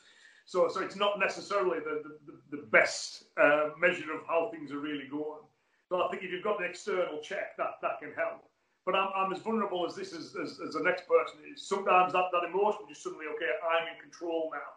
So, 0.47 0.69
so 0.69 0.81
it's 0.81 0.97
not 0.97 1.19
necessarily 1.21 1.79
the, 1.79 2.03
the, 2.27 2.57
the 2.57 2.63
best 2.69 3.25
uh, 3.41 3.71
measure 3.79 4.13
of 4.13 4.27
how 4.27 4.51
things 4.51 4.73
are 4.73 4.81
really 4.81 5.07
going. 5.09 5.43
So 5.89 6.03
I 6.03 6.09
think 6.11 6.23
if 6.23 6.31
you've 6.31 6.45
got 6.45 6.59
the 6.59 6.65
external 6.65 7.21
check, 7.21 7.57
that, 7.57 7.79
that 7.83 8.01
can 8.01 8.13
help. 8.17 8.49
But 8.87 8.95
I'm, 8.95 9.11
I'm 9.15 9.33
as 9.33 9.41
vulnerable 9.41 9.87
as 9.87 9.95
this 9.95 10.13
as, 10.13 10.35
as, 10.43 10.59
as 10.67 10.75
the 10.75 10.83
next 10.83 11.07
person 11.07 11.39
is. 11.53 11.69
Sometimes 11.69 12.13
that, 12.15 12.25
that 12.33 12.49
emotion 12.49 12.83
just 12.89 13.03
suddenly, 13.03 13.27
okay, 13.37 13.51
I'm 13.63 13.95
in 13.95 14.01
control 14.01 14.51
now. 14.53 14.71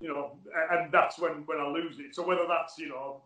You 0.00 0.08
know, 0.08 0.36
and 0.72 0.92
that's 0.92 1.18
when, 1.18 1.44
when 1.46 1.58
I 1.58 1.66
lose 1.66 1.98
it. 1.98 2.14
So 2.14 2.26
whether 2.26 2.46
that's, 2.46 2.78
you 2.78 2.88
know, 2.88 3.22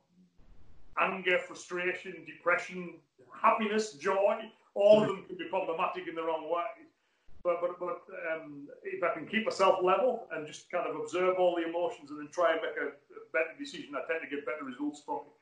anger, 1.01 1.39
frustration, 1.39 2.25
depression, 2.27 2.95
happiness, 3.41 3.95
joy, 3.95 4.41
all 4.75 5.03
of 5.03 5.09
them 5.09 5.25
can 5.27 5.37
be 5.37 5.45
problematic 5.45 6.09
in 6.09 6.15
their 6.15 6.31
own 6.31 6.45
way. 6.45 6.87
But, 7.43 7.61
but, 7.61 7.81
but 7.81 8.03
um, 8.33 8.69
if 8.85 9.03
I 9.03 9.13
can 9.13 9.27
keep 9.27 9.45
myself 9.45 9.83
level 9.83 10.29
and 10.33 10.47
just 10.47 10.71
kind 10.71 10.89
of 10.89 10.97
observe 11.01 11.37
all 11.39 11.57
the 11.57 11.69
emotions 11.69 12.11
and 12.11 12.21
then 12.21 12.29
try 12.33 12.53
and 12.53 12.61
make 12.63 12.77
a, 12.79 12.89
a 12.89 13.21
better 13.33 13.55
decision, 13.59 13.95
I 13.97 14.07
tend 14.07 14.23
to 14.23 14.35
get 14.35 14.47
better 14.47 14.65
results 14.65 15.03
from 15.05 15.27
it. 15.27 15.42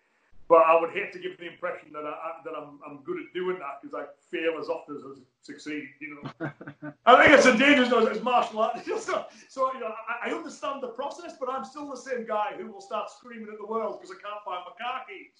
But 0.50 0.66
I 0.66 0.80
would 0.80 0.90
hate 0.90 1.12
to 1.12 1.20
give 1.20 1.38
the 1.38 1.46
impression 1.46 1.92
that 1.92 2.04
I, 2.04 2.14
that 2.44 2.54
I'm, 2.56 2.80
I'm 2.84 3.04
good 3.04 3.18
at 3.18 3.32
doing 3.32 3.60
that 3.60 3.78
because 3.80 3.94
I 3.94 4.06
fail 4.36 4.58
as 4.60 4.68
often 4.68 4.96
as 4.96 5.02
I 5.04 5.22
succeed. 5.42 5.84
You 6.00 6.18
know, 6.18 6.50
I 7.06 7.22
think 7.22 7.38
it's 7.38 7.46
a 7.46 7.56
dangerous 7.56 7.92
as 7.92 8.20
martial 8.20 8.58
art. 8.58 8.84
so, 8.98 9.26
so 9.48 9.72
you 9.72 9.78
know, 9.78 9.92
I, 10.08 10.28
I, 10.28 10.34
understand 10.34 10.82
the 10.82 10.88
process, 10.88 11.34
but 11.38 11.48
I'm 11.48 11.64
still 11.64 11.88
the 11.88 11.96
same 11.96 12.26
guy 12.26 12.54
who 12.58 12.66
will 12.66 12.80
start 12.80 13.12
screaming 13.12 13.46
at 13.52 13.58
the 13.60 13.66
world 13.66 14.00
because 14.00 14.16
I 14.16 14.20
can't 14.26 14.42
find 14.44 14.64
my 14.66 14.74
car 14.82 15.02
keys. 15.06 15.38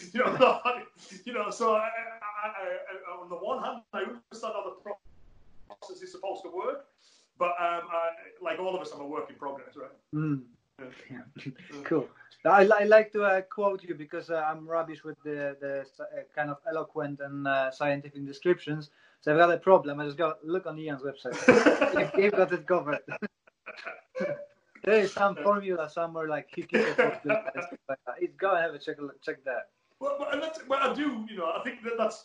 you 0.14 0.20
know, 0.20 0.60
you 1.26 1.32
know. 1.34 1.50
So 1.50 1.74
I, 1.74 1.90
on 3.20 3.28
the 3.28 3.36
one 3.36 3.62
hand, 3.62 3.82
I 3.92 3.98
understand 3.98 4.54
how 4.54 4.64
the 4.64 4.94
process 5.68 6.02
is 6.02 6.10
supposed 6.10 6.42
to 6.44 6.48
work, 6.48 6.86
but 7.38 7.52
um, 7.60 7.82
like 8.40 8.58
all 8.58 8.74
of 8.74 8.80
us, 8.80 8.92
I'm 8.94 9.02
a 9.02 9.06
work 9.06 9.28
in 9.28 9.36
progress, 9.36 9.76
right? 9.76 9.90
Mm. 10.14 10.40
Cool. 11.84 12.08
I, 12.44 12.66
I 12.66 12.84
like 12.84 13.12
to 13.12 13.22
uh, 13.22 13.40
quote 13.42 13.84
you 13.84 13.94
because 13.94 14.28
uh, 14.30 14.44
I'm 14.46 14.66
rubbish 14.66 15.04
with 15.04 15.16
the, 15.22 15.56
the 15.60 15.86
uh, 16.02 16.22
kind 16.34 16.50
of 16.50 16.58
eloquent 16.68 17.20
and 17.20 17.46
uh, 17.46 17.70
scientific 17.70 18.26
descriptions. 18.26 18.90
So 19.20 19.32
I've 19.32 19.38
got 19.38 19.52
a 19.52 19.58
problem. 19.58 20.00
I 20.00 20.06
just 20.06 20.18
go 20.18 20.34
look 20.42 20.66
on 20.66 20.76
Iain's 20.76 21.02
website. 21.02 21.36
He's 22.20 22.32
got 22.32 22.52
it 22.52 22.66
covered. 22.66 22.98
there 24.84 25.00
is 25.00 25.12
some 25.12 25.36
formula 25.36 25.88
somewhere 25.88 26.26
like 26.26 26.48
he 26.52 26.62
keeps 26.62 26.98
it. 26.98 27.20
It's 28.18 28.36
go 28.36 28.54
and 28.54 28.64
have 28.64 28.74
a 28.74 28.78
check. 28.78 28.96
Check 29.24 29.44
that. 29.44 29.68
Well, 30.00 30.16
well, 30.18 30.52
well, 30.68 30.90
I 30.90 30.92
do. 30.94 31.24
You 31.30 31.36
know, 31.36 31.52
I 31.56 31.62
think 31.62 31.84
that 31.84 31.92
that's 31.96 32.24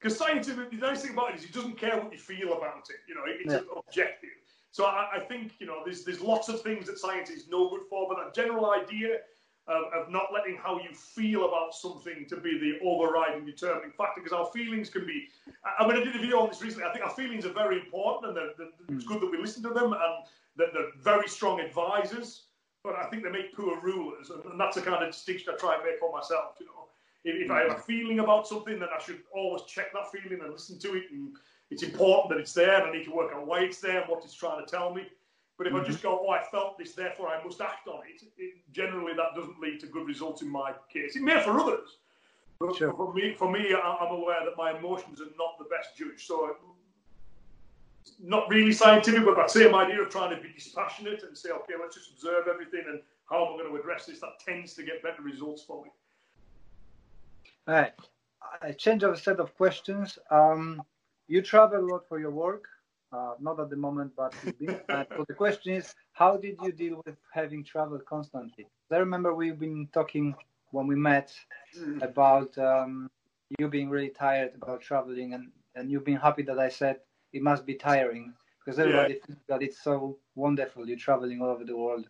because 0.00 0.18
um, 0.20 0.26
science. 0.26 0.46
The 0.46 0.66
nice 0.78 1.02
thing 1.02 1.12
about 1.12 1.32
it 1.32 1.36
is 1.36 1.44
he 1.44 1.52
doesn't 1.52 1.78
care 1.78 2.00
what 2.00 2.10
you 2.10 2.18
feel 2.18 2.54
about 2.54 2.88
it. 2.88 2.96
You 3.06 3.14
know, 3.14 3.22
it's 3.26 3.52
yeah. 3.52 3.60
objective. 3.76 4.30
So 4.70 4.84
I, 4.84 5.08
I, 5.16 5.20
think 5.20 5.52
you 5.58 5.66
know 5.66 5.82
there's 5.84 6.04
there's 6.04 6.20
lots 6.20 6.48
of 6.48 6.60
things 6.62 6.86
that 6.86 6.98
science 6.98 7.30
is 7.30 7.48
no 7.48 7.70
good 7.70 7.82
for, 7.88 8.08
but 8.08 8.18
a 8.18 8.30
general 8.34 8.70
idea 8.70 9.18
of, 9.66 9.92
of 9.92 10.10
not 10.10 10.32
letting 10.32 10.56
how 10.56 10.78
you 10.78 10.94
feel 10.94 11.46
about 11.46 11.74
something 11.74 12.26
to 12.28 12.36
be 12.36 12.58
the 12.58 12.78
overriding 12.86 13.44
determining 13.44 13.92
factor, 13.92 14.20
because 14.22 14.32
our 14.32 14.46
feelings 14.46 14.88
can 14.90 15.06
be. 15.06 15.28
I, 15.64 15.84
I 15.84 15.88
mean, 15.88 15.96
I 15.96 16.04
did 16.04 16.16
a 16.16 16.18
video 16.18 16.40
on 16.40 16.48
this 16.48 16.62
recently. 16.62 16.86
I 16.86 16.92
think 16.92 17.04
our 17.04 17.14
feelings 17.14 17.44
are 17.46 17.52
very 17.52 17.80
important, 17.80 18.28
and 18.28 18.36
they're, 18.36 18.52
they're, 18.58 18.96
it's 18.96 19.04
hmm. 19.04 19.12
good 19.12 19.22
that 19.22 19.30
we 19.30 19.38
listen 19.38 19.62
to 19.64 19.70
them, 19.70 19.92
and 19.92 20.24
that 20.56 20.68
they're 20.72 20.92
very 21.02 21.28
strong 21.28 21.60
advisors. 21.60 22.44
But 22.84 22.94
I 22.94 23.06
think 23.10 23.24
they 23.24 23.30
make 23.30 23.54
poor 23.54 23.80
rulers, 23.80 24.30
and, 24.30 24.44
and 24.44 24.60
that's 24.60 24.76
the 24.76 24.82
kind 24.82 25.02
of 25.02 25.10
distinction 25.10 25.52
I 25.52 25.56
try 25.56 25.74
and 25.74 25.84
make 25.84 25.98
for 25.98 26.12
myself. 26.12 26.54
You 26.60 26.66
know, 26.66 26.88
if, 27.24 27.44
if 27.44 27.50
I 27.50 27.62
have 27.62 27.72
a 27.72 27.80
feeling 27.80 28.20
about 28.20 28.46
something, 28.46 28.78
then 28.78 28.88
I 28.96 29.02
should 29.02 29.20
always 29.34 29.62
check 29.62 29.92
that 29.92 30.10
feeling 30.12 30.40
and 30.42 30.52
listen 30.52 30.78
to 30.80 30.94
it 30.94 31.04
and 31.10 31.36
it's 31.70 31.82
important 31.82 32.30
that 32.30 32.38
it's 32.38 32.54
there 32.54 32.80
and 32.80 32.86
I 32.86 32.92
need 32.92 33.04
to 33.04 33.12
work 33.12 33.32
out 33.34 33.46
why 33.46 33.60
it's 33.60 33.80
there 33.80 34.00
and 34.00 34.08
what 34.08 34.24
it's 34.24 34.34
trying 34.34 34.64
to 34.64 34.70
tell 34.70 34.92
me. 34.92 35.06
But 35.58 35.66
if 35.66 35.72
mm-hmm. 35.72 35.84
I 35.84 35.88
just 35.88 36.02
go, 36.02 36.24
oh, 36.24 36.30
I 36.30 36.42
felt 36.44 36.78
this, 36.78 36.94
therefore 36.94 37.28
I 37.28 37.42
must 37.44 37.60
act 37.60 37.88
on 37.88 38.00
it, 38.08 38.22
it, 38.38 38.54
generally 38.72 39.12
that 39.14 39.34
doesn't 39.34 39.60
lead 39.60 39.80
to 39.80 39.86
good 39.86 40.06
results 40.06 40.40
in 40.40 40.48
my 40.48 40.72
case. 40.90 41.16
It 41.16 41.22
may 41.22 41.42
for 41.42 41.58
others. 41.58 41.98
But 42.60 42.76
sure. 42.76 42.92
for 42.92 43.12
me, 43.12 43.34
for 43.34 43.50
me, 43.50 43.74
I'm 43.74 44.12
aware 44.12 44.44
that 44.44 44.56
my 44.56 44.76
emotions 44.76 45.20
are 45.20 45.30
not 45.36 45.58
the 45.58 45.64
best 45.64 45.96
judge. 45.96 46.26
So, 46.26 46.56
not 48.20 48.48
really 48.48 48.72
scientific, 48.72 49.24
but 49.24 49.36
that 49.36 49.50
same 49.50 49.74
idea 49.74 50.00
of 50.00 50.10
trying 50.10 50.34
to 50.34 50.42
be 50.42 50.52
dispassionate 50.52 51.22
and 51.22 51.36
say, 51.36 51.50
okay, 51.50 51.74
let's 51.80 51.94
just 51.94 52.10
observe 52.10 52.48
everything 52.48 52.82
and 52.88 53.00
how 53.30 53.46
am 53.46 53.54
I 53.54 53.56
going 53.58 53.72
to 53.72 53.78
address 53.78 54.06
this, 54.06 54.20
that 54.20 54.40
tends 54.44 54.74
to 54.74 54.82
get 54.82 55.02
better 55.02 55.22
results 55.22 55.62
for 55.62 55.84
me. 55.84 55.90
All 57.68 57.74
right. 57.74 57.92
A 58.62 58.72
change 58.72 59.02
of 59.02 59.12
a 59.12 59.16
set 59.16 59.38
of 59.38 59.54
questions. 59.56 60.18
Um, 60.30 60.82
you 61.28 61.42
travel 61.42 61.78
a 61.78 61.86
lot 61.86 62.08
for 62.08 62.18
your 62.18 62.30
work, 62.30 62.64
uh, 63.12 63.34
not 63.40 63.60
at 63.60 63.70
the 63.70 63.76
moment, 63.76 64.12
but 64.16 64.34
so 64.42 65.24
the 65.28 65.34
question 65.34 65.72
is, 65.74 65.94
how 66.12 66.36
did 66.36 66.56
you 66.62 66.72
deal 66.72 67.02
with 67.06 67.16
having 67.32 67.62
traveled 67.62 68.04
constantly? 68.06 68.66
I 68.90 68.96
remember 68.96 69.34
we've 69.34 69.58
been 69.58 69.88
talking 69.92 70.34
when 70.72 70.86
we 70.86 70.96
met 70.96 71.32
about 72.02 72.56
um, 72.58 73.10
you 73.58 73.68
being 73.68 73.88
really 73.88 74.10
tired 74.10 74.52
about 74.60 74.80
traveling, 74.80 75.34
and 75.34 75.50
and 75.74 75.90
you've 75.90 76.04
been 76.04 76.16
happy 76.16 76.42
that 76.42 76.58
I 76.58 76.68
said 76.68 77.00
it 77.32 77.42
must 77.42 77.64
be 77.64 77.74
tiring 77.74 78.34
because 78.64 78.78
everybody 78.78 79.14
yeah. 79.14 79.20
thinks 79.26 79.42
that 79.48 79.62
it's 79.62 79.82
so 79.82 80.18
wonderful. 80.34 80.88
You're 80.88 80.98
traveling 80.98 81.40
all 81.40 81.48
over 81.48 81.64
the 81.64 81.76
world. 81.76 82.08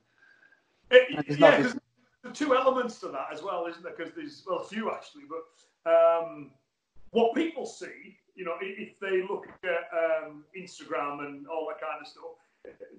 It, 0.91 1.07
yeah, 1.11 1.57
because 1.57 1.75
there 2.23 2.31
are 2.31 2.35
two 2.35 2.57
elements 2.57 2.99
to 3.01 3.09
that 3.09 3.29
as 3.33 3.43
well, 3.43 3.67
isn't 3.67 3.83
there? 3.83 3.95
Because 3.97 4.13
there's 4.15 4.45
well, 4.49 4.61
a 4.61 4.65
few 4.65 4.91
actually, 4.91 5.25
but 5.29 5.91
um, 5.91 6.51
what 7.11 7.35
people 7.35 7.67
see 7.67 8.17
you 8.39 8.45
know, 8.45 8.55
if 8.61 8.99
they 9.01 9.23
look 9.29 9.47
at 9.65 9.91
um, 9.93 10.45
Instagram 10.57 11.27
and 11.27 11.49
all 11.49 11.67
that 11.69 11.81
kind 11.81 12.01
of 12.01 12.07
stuff, 12.07 12.23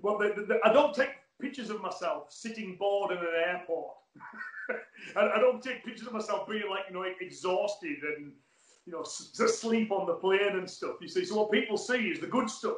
well, 0.02 0.18
they, 0.18 0.30
they, 0.30 0.60
I 0.66 0.74
don't 0.74 0.94
take 0.94 1.12
pictures 1.42 1.70
of 1.70 1.82
myself 1.82 2.26
sitting 2.30 2.76
bored 2.78 3.14
in 3.14 3.20
an 3.20 3.32
airport. 3.48 3.94
I, 5.16 5.40
don't 5.40 5.64
take 5.64 5.86
pictures 5.86 6.08
of 6.08 6.14
myself 6.14 6.50
being 6.50 6.70
like, 6.70 6.84
you 6.90 6.94
know, 6.94 7.06
exhausted 7.22 7.98
and, 8.18 8.34
you 8.86 8.92
know, 8.92 9.02
asleep 9.02 9.92
on 9.92 10.08
the 10.08 10.16
plane 10.16 10.58
and 10.58 10.70
stuff. 10.70 10.98
You 11.00 11.08
see, 11.08 11.24
so 11.24 11.38
what 11.38 11.52
people 11.52 11.78
see 11.78 12.10
is 12.10 12.20
the 12.20 12.28
good 12.28 12.50
stuff. 12.50 12.78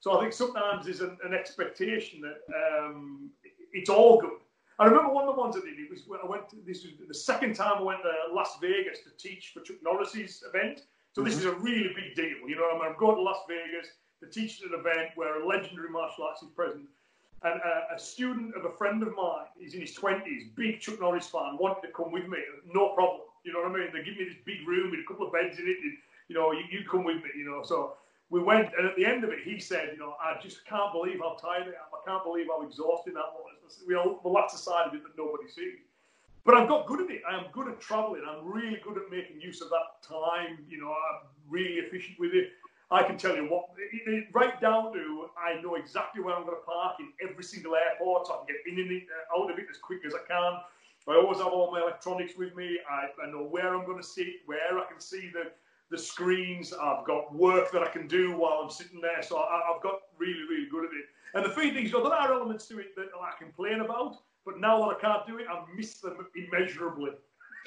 So 0.00 0.18
I 0.18 0.22
think 0.22 0.32
sometimes 0.32 0.86
there's 0.86 1.02
an, 1.02 1.16
an 1.24 1.34
expectation 1.34 2.20
that 2.22 2.84
um, 2.84 3.30
it's 3.72 3.88
all 3.88 4.20
good. 4.20 4.40
I 4.80 4.86
remember 4.86 5.12
one 5.12 5.28
of 5.28 5.36
the 5.36 5.40
ones 5.40 5.56
I 5.56 5.60
did. 5.60 5.78
It 5.78 5.88
was 5.88 6.02
when 6.08 6.18
I 6.24 6.26
went. 6.26 6.48
To, 6.48 6.56
this 6.66 6.82
was 6.82 6.94
the 7.06 7.14
second 7.14 7.54
time 7.54 7.74
I 7.78 7.82
went 7.82 8.00
to 8.02 8.34
Las 8.34 8.58
Vegas 8.60 8.98
to 9.04 9.10
teach 9.16 9.52
for 9.54 9.60
Chuck 9.60 9.76
Norris's 9.84 10.42
event, 10.52 10.82
so 11.12 11.22
this 11.22 11.36
mm-hmm. 11.36 11.48
is 11.48 11.54
a 11.54 11.58
really 11.58 11.92
big 11.94 12.14
deal. 12.14 12.48
You 12.48 12.56
know, 12.56 12.68
I'm 12.80 12.96
going 12.98 13.16
to 13.16 13.22
Las 13.22 13.44
Vegas 13.48 13.88
to 14.20 14.28
teach 14.28 14.62
at 14.62 14.72
an 14.72 14.80
event 14.80 15.10
where 15.14 15.42
a 15.42 15.46
legendary 15.46 15.90
martial 15.90 16.24
artist 16.24 16.44
is 16.44 16.50
present. 16.50 16.86
And 17.42 17.60
a, 17.60 17.96
a, 17.96 17.98
student 17.98 18.54
of 18.54 18.64
a 18.64 18.70
friend 18.70 19.02
of 19.02 19.14
mine, 19.16 19.50
he's 19.58 19.74
in 19.74 19.80
his 19.80 19.96
20s, 19.96 20.54
big 20.54 20.80
Chuck 20.80 21.00
Norris 21.00 21.26
fan, 21.26 21.58
wanted 21.58 21.82
to 21.82 21.92
come 21.92 22.12
with 22.12 22.28
me. 22.28 22.38
No 22.72 22.94
problem. 22.94 23.22
You 23.44 23.52
know 23.52 23.62
what 23.62 23.72
I 23.72 23.82
mean? 23.82 23.88
They 23.92 24.04
give 24.04 24.16
me 24.16 24.24
this 24.24 24.38
big 24.46 24.66
room 24.66 24.92
with 24.92 25.00
a 25.00 25.08
couple 25.08 25.26
of 25.26 25.32
beds 25.32 25.58
in 25.58 25.66
it. 25.66 25.76
And, 25.82 25.98
you 26.28 26.36
know, 26.36 26.52
you, 26.52 26.62
you 26.70 26.86
come 26.88 27.02
with 27.02 27.16
me, 27.16 27.30
you 27.36 27.44
know. 27.44 27.64
So 27.64 27.94
we 28.30 28.40
went, 28.40 28.70
and 28.78 28.86
at 28.86 28.94
the 28.94 29.04
end 29.04 29.24
of 29.24 29.30
it, 29.30 29.40
he 29.44 29.58
said, 29.58 29.90
you 29.92 29.98
know, 29.98 30.14
I 30.22 30.40
just 30.40 30.64
can't 30.66 30.92
believe 30.92 31.18
how 31.18 31.34
tired 31.34 31.66
I 31.66 31.74
am. 31.74 31.90
I 31.90 32.00
can't 32.06 32.22
believe 32.22 32.46
how 32.46 32.62
exhausting 32.62 33.14
that 33.14 33.34
was. 33.34 33.50
I 33.60 33.86
we 33.88 33.96
all, 33.96 34.20
well, 34.22 34.34
that's 34.34 34.54
the 34.54 34.60
side 34.60 34.86
of 34.86 34.94
it 34.94 35.02
that 35.02 35.18
nobody 35.18 35.50
sees. 35.50 35.82
But 36.44 36.54
I've 36.56 36.68
got 36.68 36.86
good 36.86 37.00
at 37.00 37.10
it. 37.10 37.22
I 37.28 37.38
am 37.38 37.46
good 37.52 37.68
at 37.68 37.80
traveling. 37.80 38.22
I'm 38.28 38.44
really 38.44 38.80
good 38.82 38.96
at 38.96 39.10
making 39.10 39.40
use 39.40 39.60
of 39.60 39.70
that 39.70 40.02
time. 40.06 40.58
You 40.68 40.80
know, 40.80 40.90
I'm 40.90 41.28
really 41.48 41.74
efficient 41.74 42.18
with 42.18 42.34
it. 42.34 42.50
I 42.90 43.02
can 43.02 43.16
tell 43.16 43.34
you 43.34 43.46
what, 43.46 43.70
right 44.34 44.60
down 44.60 44.92
to 44.92 45.30
I 45.38 45.58
know 45.62 45.76
exactly 45.76 46.22
where 46.22 46.34
I'm 46.34 46.44
going 46.44 46.56
to 46.56 46.66
park 46.66 46.96
in 47.00 47.08
every 47.26 47.42
single 47.42 47.74
airport, 47.74 48.26
so 48.26 48.34
I 48.34 48.36
can 48.44 48.54
get 48.54 48.70
in 48.70 48.78
and 48.86 49.02
uh, 49.02 49.40
out 49.40 49.50
of 49.50 49.58
it 49.58 49.64
as 49.70 49.78
quick 49.78 50.00
as 50.06 50.12
I 50.12 50.18
can. 50.28 50.60
I 51.08 51.16
always 51.16 51.38
have 51.38 51.48
all 51.48 51.72
my 51.72 51.80
electronics 51.80 52.34
with 52.36 52.54
me. 52.54 52.78
I, 52.88 53.06
I 53.26 53.30
know 53.30 53.44
where 53.44 53.74
I'm 53.74 53.86
going 53.86 53.96
to 53.96 54.06
sit, 54.06 54.26
where 54.44 54.78
I 54.78 54.84
can 54.90 55.00
see 55.00 55.30
the, 55.32 55.50
the 55.90 55.96
screens. 55.96 56.72
I've 56.74 57.06
got 57.06 57.34
work 57.34 57.72
that 57.72 57.82
I 57.82 57.88
can 57.88 58.06
do 58.06 58.36
while 58.36 58.60
I'm 58.62 58.70
sitting 58.70 59.00
there. 59.00 59.22
So 59.22 59.38
I, 59.38 59.62
have 59.72 59.82
got 59.82 60.00
really, 60.18 60.42
really 60.48 60.68
good 60.70 60.84
at 60.84 60.90
it. 60.90 61.06
And 61.34 61.44
the 61.44 61.50
funny 61.50 61.70
thing 61.70 61.86
is, 61.86 61.92
there 61.92 62.04
are 62.04 62.32
elements 62.32 62.66
to 62.68 62.78
it 62.78 62.94
that 62.96 63.08
I 63.20 63.32
complain 63.42 63.80
about, 63.80 64.18
but 64.44 64.60
now 64.60 64.78
that 64.80 64.96
I 64.96 65.00
can't 65.00 65.26
do 65.26 65.38
it, 65.38 65.46
I 65.50 65.64
miss 65.74 65.98
them 66.00 66.26
immeasurably. 66.34 67.12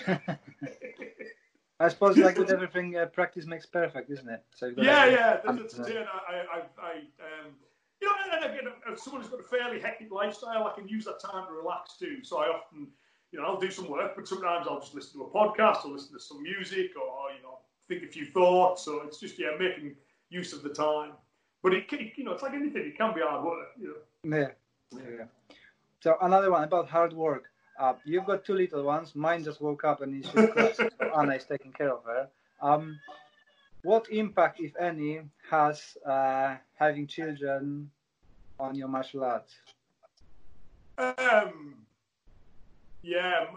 I 1.79 1.89
suppose, 1.89 2.17
like 2.17 2.37
with 2.37 2.51
everything, 2.51 2.95
uh, 2.95 3.05
practice 3.07 3.45
makes 3.45 3.65
perfect, 3.65 4.09
isn't 4.09 4.29
it? 4.29 4.43
So 4.55 4.71
yeah, 4.77 5.05
yeah, 5.05 5.37
that's, 5.45 5.75
that's 5.75 5.89
it. 5.89 6.07
I, 6.07 6.33
I, 6.33 6.61
I, 6.81 6.91
um, 7.19 7.51
you 8.01 8.07
know, 8.07 8.13
and 8.33 8.45
again, 8.45 8.71
if 8.87 8.99
someone 8.99 9.21
who's 9.21 9.29
got 9.29 9.41
a 9.41 9.43
fairly 9.43 9.81
hectic 9.81 10.09
lifestyle, 10.11 10.65
I 10.65 10.73
can 10.73 10.87
use 10.87 11.03
that 11.05 11.19
time 11.19 11.47
to 11.47 11.53
relax 11.53 11.97
too. 11.97 12.23
So 12.23 12.37
I 12.37 12.45
often, 12.45 12.87
you 13.31 13.39
know, 13.39 13.45
I'll 13.45 13.59
do 13.59 13.69
some 13.69 13.89
work, 13.89 14.15
but 14.15 14.27
sometimes 14.27 14.67
I'll 14.69 14.79
just 14.79 14.95
listen 14.95 15.19
to 15.19 15.25
a 15.25 15.29
podcast 15.29 15.85
or 15.85 15.91
listen 15.91 16.13
to 16.13 16.19
some 16.19 16.41
music 16.41 16.91
or 16.95 17.31
you 17.35 17.43
know, 17.43 17.59
think 17.89 18.03
a 18.03 18.07
few 18.07 18.25
thoughts. 18.25 18.83
So 18.83 19.01
it's 19.01 19.19
just 19.19 19.37
yeah, 19.37 19.51
making 19.59 19.95
use 20.29 20.53
of 20.53 20.63
the 20.63 20.69
time. 20.69 21.11
But 21.61 21.73
it, 21.73 21.91
you 22.15 22.23
know, 22.23 22.31
it's 22.31 22.43
like 22.43 22.53
anything; 22.53 22.85
it 22.85 22.97
can 22.97 23.13
be 23.13 23.21
hard 23.21 23.43
work. 23.43 23.69
You 23.77 23.95
know. 24.23 24.37
Yeah, 24.37 24.99
yeah. 25.01 25.25
So 26.05 26.17
another 26.21 26.51
one 26.51 26.63
about 26.63 26.87
hard 26.87 27.13
work. 27.13 27.45
Uh, 27.79 27.93
you've 28.05 28.27
got 28.27 28.45
two 28.45 28.53
little 28.53 28.83
ones. 28.83 29.15
Mine 29.15 29.43
just 29.43 29.59
woke 29.59 29.83
up 29.83 30.01
and 30.01 30.23
is 30.23 30.29
so 30.31 30.87
Anna 31.19 31.33
is 31.33 31.45
taking 31.45 31.71
care 31.71 31.91
of 31.91 32.03
her. 32.03 32.27
Um, 32.61 32.99
what 33.81 34.07
impact, 34.11 34.59
if 34.59 34.73
any, 34.79 35.21
has 35.49 35.97
uh, 36.07 36.57
having 36.75 37.07
children 37.07 37.89
on 38.59 38.75
your 38.75 38.87
martial 38.87 39.23
arts? 39.23 39.55
Um, 40.99 41.73
yeah. 43.01 43.45
Uh, 43.49 43.55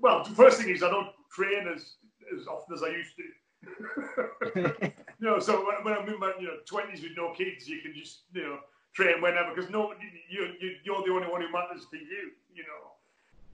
well, 0.00 0.22
the 0.22 0.36
first 0.36 0.60
thing 0.60 0.70
is 0.72 0.84
I 0.84 0.90
don't 0.90 1.10
train 1.32 1.66
as 1.74 1.94
as 2.38 2.46
often 2.46 2.76
as 2.76 2.84
I 2.84 2.90
used 2.90 3.14
to. 3.16 4.52
you 5.18 5.26
know, 5.28 5.40
so 5.40 5.66
when, 5.66 5.82
when 5.82 5.94
I'm 5.94 6.08
in 6.08 6.20
my 6.20 6.34
you 6.38 6.46
know 6.46 6.58
twenties 6.66 7.02
with 7.02 7.16
no 7.16 7.32
kids, 7.32 7.68
you 7.68 7.80
can 7.80 7.94
just 7.96 8.20
you 8.32 8.42
know 8.42 8.58
train 8.94 9.20
whenever 9.20 9.54
because 9.54 9.70
no, 9.70 9.92
you, 10.28 10.52
you 10.60 10.70
you're 10.84 11.02
the 11.04 11.12
only 11.12 11.28
one 11.28 11.42
who 11.42 11.52
matters 11.52 11.86
to 11.90 11.96
you. 11.96 12.32
You 12.54 12.64
know. 12.64 12.88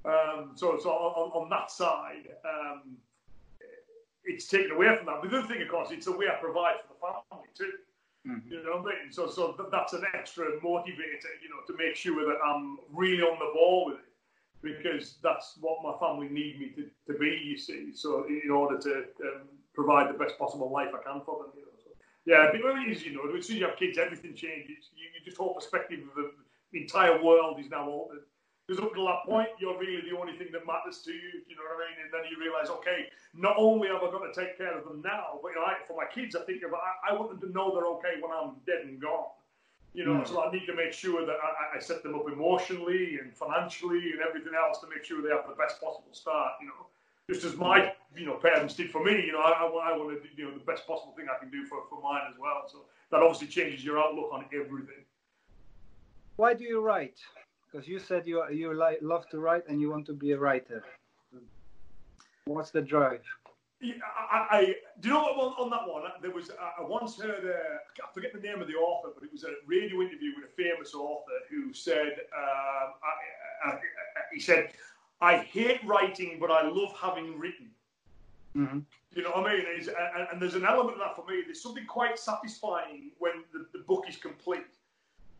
Um, 0.04 0.52
so, 0.54 0.78
so 0.78 0.90
on, 0.90 1.30
on 1.44 1.48
that 1.48 1.70
side, 1.70 2.28
um, 2.44 2.96
it's 4.24 4.46
taken 4.46 4.72
away 4.72 4.94
from 4.96 5.06
that. 5.06 5.20
But 5.22 5.30
the 5.30 5.38
other 5.38 5.48
thing, 5.48 5.62
of 5.62 5.68
course, 5.68 5.90
it's 5.92 6.06
a 6.06 6.12
way 6.12 6.26
I 6.28 6.40
provide 6.40 6.76
for 6.86 6.94
the 6.94 7.00
family 7.00 7.48
too. 7.56 7.72
Mm-hmm. 8.26 8.52
You 8.52 8.64
know 8.64 8.80
what 8.80 8.94
I 8.94 9.02
mean? 9.02 9.12
So, 9.12 9.28
so 9.28 9.54
that's 9.70 9.92
an 9.92 10.04
extra 10.14 10.46
motivator, 10.64 11.32
you 11.42 11.48
know, 11.50 11.60
to 11.66 11.76
make 11.76 11.94
sure 11.94 12.24
that 12.26 12.38
I'm 12.44 12.78
really 12.92 13.22
on 13.22 13.38
the 13.38 13.50
ball 13.54 13.86
with 13.86 13.98
it 13.98 14.14
because 14.62 15.16
that's 15.22 15.58
what 15.60 15.82
my 15.82 15.92
family 16.00 16.28
need 16.28 16.58
me 16.58 16.72
to, 16.76 17.12
to 17.12 17.18
be. 17.18 17.38
You 17.44 17.58
see, 17.58 17.92
so 17.94 18.24
in 18.26 18.50
order 18.50 18.78
to 18.78 18.94
um, 19.24 19.48
provide 19.74 20.08
the 20.08 20.18
best 20.18 20.38
possible 20.38 20.70
life 20.72 20.88
I 20.88 21.02
can 21.02 21.20
for 21.24 21.44
them. 21.44 21.52
You 21.54 21.62
know, 21.62 21.73
yeah, 22.26 22.48
but 22.50 22.60
it 22.60 22.88
is, 22.90 23.04
you 23.04 23.12
know, 23.12 23.36
as 23.36 23.46
soon 23.46 23.56
as 23.56 23.60
you 23.60 23.66
have 23.66 23.76
kids, 23.76 23.98
everything 23.98 24.34
changes. 24.34 24.88
You, 24.96 25.06
you 25.12 25.20
just 25.24 25.36
whole 25.36 25.54
perspective 25.54 26.00
of 26.08 26.14
the, 26.16 26.32
the 26.72 26.82
entire 26.82 27.22
world 27.22 27.60
is 27.60 27.70
now 27.70 27.88
altered. 27.88 28.24
Because 28.66 28.82
up 28.82 28.94
to 28.94 29.04
that 29.04 29.28
point, 29.28 29.48
you're 29.60 29.78
really 29.78 30.00
the 30.08 30.16
only 30.16 30.32
thing 30.38 30.48
that 30.52 30.64
matters 30.66 31.04
to 31.04 31.12
you. 31.12 31.44
You 31.46 31.56
know 31.56 31.68
what 31.68 31.84
I 31.84 31.92
mean? 31.92 31.96
And 32.00 32.08
then 32.08 32.24
you 32.32 32.40
realise, 32.40 32.70
okay, 32.80 33.12
not 33.36 33.56
only 33.58 33.88
have 33.88 34.00
I 34.00 34.08
got 34.08 34.24
to 34.24 34.32
take 34.32 34.56
care 34.56 34.72
of 34.72 34.88
them 34.88 35.02
now, 35.04 35.36
but 35.42 35.52
you 35.52 35.56
know, 35.56 35.68
I, 35.68 35.84
for 35.86 36.00
my 36.00 36.08
kids, 36.08 36.34
I 36.34 36.40
think 36.48 36.62
about 36.64 36.80
I, 36.80 37.12
I, 37.12 37.12
want 37.12 37.28
them 37.28 37.44
to 37.44 37.52
know 37.52 37.76
they're 37.76 37.92
okay 38.00 38.16
when 38.24 38.32
I'm 38.32 38.56
dead 38.64 38.88
and 38.88 38.96
gone. 38.96 39.36
You 39.92 40.06
know, 40.06 40.16
mm. 40.16 40.26
so 40.26 40.42
I 40.42 40.50
need 40.50 40.64
to 40.64 40.74
make 40.74 40.94
sure 40.94 41.26
that 41.26 41.36
I, 41.44 41.76
I, 41.76 41.78
set 41.78 42.02
them 42.02 42.14
up 42.14 42.24
emotionally 42.26 43.20
and 43.20 43.36
financially 43.36 44.16
and 44.16 44.24
everything 44.26 44.56
else 44.56 44.80
to 44.80 44.88
make 44.88 45.04
sure 45.04 45.20
they 45.20 45.28
have 45.28 45.44
the 45.46 45.54
best 45.60 45.78
possible 45.78 46.08
start. 46.16 46.56
You 46.62 46.68
know, 46.68 46.88
just 47.30 47.44
as 47.44 47.56
my 47.56 47.92
you 48.16 48.26
know 48.26 48.34
parents 48.34 48.74
did 48.74 48.90
for 48.90 49.02
me. 49.02 49.24
You 49.26 49.32
know, 49.32 49.40
I, 49.40 49.52
I 49.52 49.96
want 49.96 50.22
to 50.22 50.28
you 50.36 50.44
know 50.44 50.54
the 50.54 50.64
best 50.64 50.86
possible 50.86 51.14
thing 51.16 51.26
I 51.34 51.38
can 51.38 51.50
do 51.50 51.64
for, 51.66 51.78
for 51.88 52.00
mine 52.02 52.22
as 52.28 52.38
well. 52.38 52.62
So 52.70 52.84
that 53.10 53.22
obviously 53.22 53.48
changes 53.48 53.84
your 53.84 53.98
outlook 53.98 54.30
on 54.32 54.44
everything. 54.52 55.04
Why 56.36 56.54
do 56.54 56.64
you 56.64 56.80
write? 56.80 57.18
Because 57.70 57.88
you 57.88 57.98
said 57.98 58.26
you 58.26 58.44
you 58.50 58.74
like 58.74 58.98
love 59.02 59.28
to 59.30 59.38
write 59.38 59.64
and 59.68 59.80
you 59.80 59.90
want 59.90 60.06
to 60.06 60.12
be 60.12 60.32
a 60.32 60.38
writer. 60.38 60.84
What's 62.46 62.70
the 62.70 62.82
drive? 62.82 63.22
Yeah, 63.80 63.94
I, 64.30 64.46
I, 64.50 64.74
do 65.00 65.08
you 65.08 65.14
know 65.14 65.22
what 65.34 65.58
on, 65.58 65.68
that 65.70 65.86
one? 65.86 66.04
There 66.22 66.30
was 66.30 66.50
I 66.50 66.82
once 66.82 67.18
heard 67.20 67.44
uh, 67.44 68.04
I 68.06 68.12
forget 68.14 68.32
the 68.32 68.40
name 68.40 68.60
of 68.60 68.68
the 68.68 68.74
author, 68.74 69.10
but 69.14 69.24
it 69.24 69.32
was 69.32 69.44
a 69.44 69.52
radio 69.66 70.00
interview 70.00 70.32
with 70.36 70.44
a 70.44 70.54
famous 70.56 70.94
author 70.94 71.32
who 71.50 71.72
said 71.72 72.12
um, 72.36 72.94
I, 73.02 73.70
I, 73.70 73.78
he 74.32 74.40
said 74.40 74.72
I 75.24 75.38
hate 75.38 75.80
writing, 75.86 76.36
but 76.38 76.50
I 76.50 76.68
love 76.68 76.92
having 77.00 77.38
written. 77.38 77.70
Mm-hmm. 78.54 78.80
You 79.16 79.22
know 79.22 79.30
what 79.30 79.46
I 79.46 79.54
mean? 79.54 79.64
And, 79.74 80.28
and, 80.32 80.42
there's 80.42 80.54
an 80.54 80.66
element 80.66 80.96
of 80.96 81.00
that 81.00 81.16
for 81.16 81.24
me. 81.26 81.42
There's 81.44 81.62
something 81.62 81.86
quite 81.86 82.18
satisfying 82.18 83.10
when 83.18 83.32
the, 83.52 83.66
the 83.72 83.84
book 83.84 84.04
is 84.06 84.16
complete. 84.16 84.74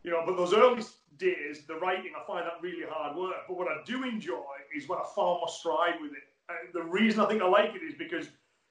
You 0.03 0.11
know, 0.11 0.23
but 0.25 0.37
those 0.37 0.53
early 0.53 0.83
days, 1.17 1.65
the 1.67 1.75
writing, 1.75 2.13
I 2.19 2.25
find 2.25 2.47
that 2.47 2.61
really 2.61 2.85
hard 2.89 3.15
work. 3.15 3.35
But 3.47 3.57
what 3.57 3.67
I 3.67 3.77
do 3.85 4.03
enjoy 4.03 4.55
is 4.75 4.89
when 4.89 4.97
I 4.97 5.05
found 5.15 5.41
my 5.43 5.51
stride 5.51 6.01
with 6.01 6.13
it. 6.13 6.23
And 6.49 6.73
the 6.73 6.83
reason 6.83 7.21
I 7.21 7.27
think 7.27 7.41
I 7.41 7.47
like 7.47 7.75
it 7.75 7.83
is 7.83 7.93
because 7.97 8.27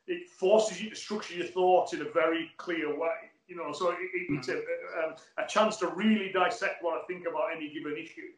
it 0.07 0.29
forces 0.29 0.83
you 0.83 0.90
to 0.90 0.96
structure 0.96 1.35
your 1.35 1.46
thoughts 1.46 1.92
in 1.92 2.03
a 2.03 2.11
very 2.11 2.50
clear 2.57 2.88
way. 2.98 3.31
You 3.46 3.57
know, 3.57 3.72
so 3.72 3.90
it, 3.90 3.98
it's 4.14 4.48
mm-hmm. 4.48 4.98
a, 5.38 5.42
a, 5.42 5.44
a, 5.44 5.46
chance 5.46 5.77
to 5.77 5.88
really 5.88 6.33
dissect 6.33 6.83
what 6.83 7.00
I 7.00 7.05
think 7.07 7.27
about 7.29 7.48
any 7.55 7.72
given 7.72 7.94
issue, 7.96 8.33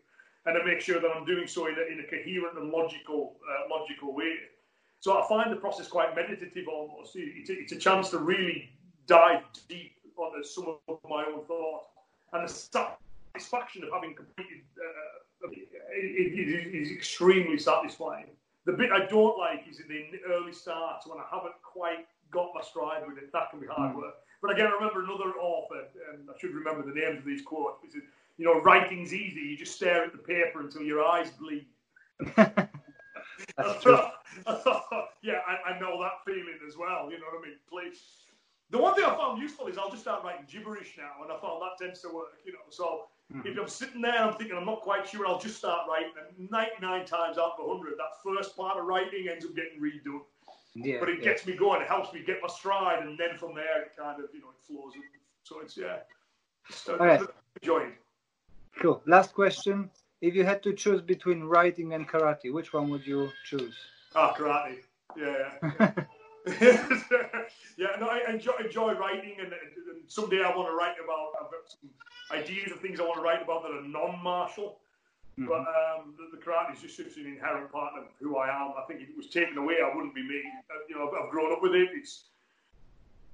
and 0.46 0.56
to 0.56 0.64
make 0.64 0.80
sure 0.80 1.00
that 1.00 1.10
I'm 1.10 1.24
doing 1.24 1.46
so 1.46 1.66
in 1.66 1.74
a, 1.74 1.92
in 1.92 2.00
a 2.00 2.04
coherent 2.08 2.58
and 2.58 2.70
logical 2.70 3.36
uh, 3.48 3.68
logical 3.68 4.14
way. 4.14 4.34
So 5.00 5.20
I 5.20 5.28
find 5.28 5.52
the 5.52 5.56
process 5.56 5.88
quite 5.88 6.14
meditative 6.16 6.66
almost. 6.68 7.12
It's 7.14 7.50
a, 7.50 7.52
it's 7.52 7.72
a 7.72 7.76
chance 7.76 8.10
to 8.10 8.18
really 8.18 8.70
dive 9.06 9.42
deep 9.68 9.92
on 10.16 10.42
some 10.44 10.78
of 10.88 10.98
my 11.08 11.24
own 11.24 11.44
thoughts, 11.44 11.90
and 12.32 12.48
the 12.48 12.52
satisfaction 12.52 13.84
of 13.84 13.90
having 13.92 14.14
completed 14.14 14.62
uh, 14.78 15.16
it 15.48 16.74
is 16.74 16.90
extremely 16.90 17.58
satisfying. 17.58 18.26
The 18.64 18.72
bit 18.72 18.90
I 18.90 19.06
don't 19.06 19.38
like 19.38 19.64
is 19.70 19.80
in 19.80 19.88
the 19.88 20.18
early 20.32 20.52
starts 20.52 21.06
when 21.06 21.18
I 21.18 21.24
haven't 21.30 21.54
quite 21.62 22.06
got 22.30 22.50
my 22.54 22.62
stride 22.62 23.06
with 23.06 23.18
it. 23.18 23.32
That 23.32 23.50
can 23.50 23.60
be 23.60 23.66
hard 23.66 23.92
hmm. 23.92 23.98
work. 23.98 24.14
But 24.42 24.52
again, 24.52 24.66
I 24.66 24.74
remember 24.74 25.02
another 25.04 25.32
author, 25.40 25.86
and 26.12 26.28
I 26.28 26.38
should 26.38 26.54
remember 26.54 26.82
the 26.82 26.98
names 26.98 27.18
of 27.18 27.24
these 27.24 27.42
quotes. 27.42 27.82
He 27.82 27.90
said, 27.90 28.02
"You 28.36 28.46
know, 28.46 28.60
writing's 28.60 29.14
easy. 29.14 29.40
You 29.40 29.56
just 29.56 29.76
stare 29.76 30.04
at 30.04 30.12
the 30.12 30.18
paper 30.18 30.60
until 30.60 30.82
your 30.82 31.04
eyes 31.04 31.30
bleed." 31.30 31.66
I 32.36 33.72
thought, 33.82 34.14
I 34.46 34.54
thought, 34.54 35.08
yeah, 35.22 35.40
I, 35.46 35.72
I, 35.72 35.78
know 35.78 36.00
that 36.00 36.24
feeling 36.24 36.58
as 36.66 36.76
well. 36.76 37.10
You 37.10 37.18
know 37.18 37.26
what 37.30 37.44
I 37.44 37.48
mean? 37.48 37.58
Please. 37.68 38.00
The 38.70 38.78
one 38.78 38.94
thing 38.94 39.04
I 39.04 39.14
found 39.14 39.40
useful 39.40 39.66
is 39.66 39.76
I'll 39.76 39.90
just 39.90 40.02
start 40.02 40.24
writing 40.24 40.46
gibberish 40.50 40.94
now, 40.96 41.22
and 41.22 41.30
I 41.30 41.38
found 41.40 41.60
that 41.62 41.82
tends 41.82 42.00
to 42.02 42.08
work. 42.08 42.40
You 42.44 42.52
know, 42.52 42.64
so 42.70 43.08
Mm-hmm. 43.32 43.48
If 43.48 43.58
I'm 43.58 43.68
sitting 43.68 44.00
there, 44.00 44.14
and 44.14 44.30
I'm 44.30 44.36
thinking 44.36 44.56
I'm 44.56 44.66
not 44.66 44.82
quite 44.82 45.08
sure. 45.08 45.26
I'll 45.26 45.40
just 45.40 45.56
start 45.56 45.88
writing, 45.88 46.12
and 46.38 46.50
99 46.50 47.06
times 47.06 47.38
out 47.38 47.54
of 47.58 47.66
100, 47.66 47.94
that 47.98 48.22
first 48.24 48.56
part 48.56 48.78
of 48.78 48.84
writing 48.84 49.26
ends 49.28 49.44
up 49.44 49.54
getting 49.56 49.80
redone. 49.80 50.22
Yeah, 50.74 50.98
but 51.00 51.08
it 51.08 51.18
yeah. 51.18 51.24
gets 51.24 51.44
me 51.44 51.56
going. 51.56 51.82
It 51.82 51.88
helps 51.88 52.12
me 52.12 52.22
get 52.24 52.38
my 52.40 52.48
stride, 52.48 53.04
and 53.04 53.18
then 53.18 53.36
from 53.36 53.54
there, 53.54 53.82
it 53.82 53.96
kind 53.98 54.22
of 54.22 54.30
you 54.32 54.40
know 54.40 54.50
it 54.50 54.64
flows. 54.64 54.92
So 55.42 55.60
it's 55.60 55.76
yeah, 55.76 55.98
so 56.70 56.96
right. 56.98 57.20
enjoying. 57.60 57.92
Cool. 58.80 59.02
Last 59.06 59.34
question: 59.34 59.90
If 60.20 60.34
you 60.34 60.44
had 60.44 60.62
to 60.62 60.72
choose 60.72 61.02
between 61.02 61.44
writing 61.44 61.94
and 61.94 62.08
karate, 62.08 62.52
which 62.52 62.72
one 62.72 62.90
would 62.90 63.06
you 63.06 63.30
choose? 63.44 63.74
Ah, 64.14 64.34
karate. 64.34 64.78
Yeah. 65.16 65.50
yeah. 65.80 65.92
yeah, 67.76 67.96
no, 67.98 68.06
I 68.06 68.22
enjoy, 68.28 68.52
enjoy 68.64 68.94
writing, 68.94 69.36
and, 69.40 69.52
and 69.52 70.02
someday 70.06 70.42
I 70.44 70.54
want 70.56 70.68
to 70.68 70.74
write 70.74 70.94
about. 71.02 71.32
I've 71.40 71.50
got 71.50 71.66
some 71.66 71.90
ideas 72.30 72.70
of 72.70 72.80
things 72.80 73.00
I 73.00 73.02
want 73.02 73.16
to 73.16 73.22
write 73.22 73.42
about 73.42 73.62
that 73.62 73.72
are 73.72 73.82
non-martial. 73.82 74.78
Mm-hmm. 75.38 75.48
But 75.48 75.68
um, 75.68 76.14
the, 76.16 76.36
the, 76.36 76.42
karate 76.42 76.72
is 76.72 76.80
just 76.80 76.96
such 76.96 77.18
an 77.18 77.26
inherent 77.26 77.70
part 77.70 77.92
of 77.98 78.04
who 78.20 78.38
I 78.38 78.48
am. 78.48 78.72
I 78.78 78.86
think 78.88 79.02
if 79.02 79.10
it 79.10 79.16
was 79.16 79.26
taken 79.26 79.58
away, 79.58 79.76
I 79.84 79.94
wouldn't 79.94 80.14
be 80.14 80.22
me. 80.22 80.40
Uh, 80.70 80.80
you 80.88 80.94
know, 80.94 81.08
I've, 81.08 81.26
I've, 81.26 81.30
grown 81.30 81.52
up 81.52 81.60
with 81.60 81.74
it. 81.74 81.90
It's 81.92 82.24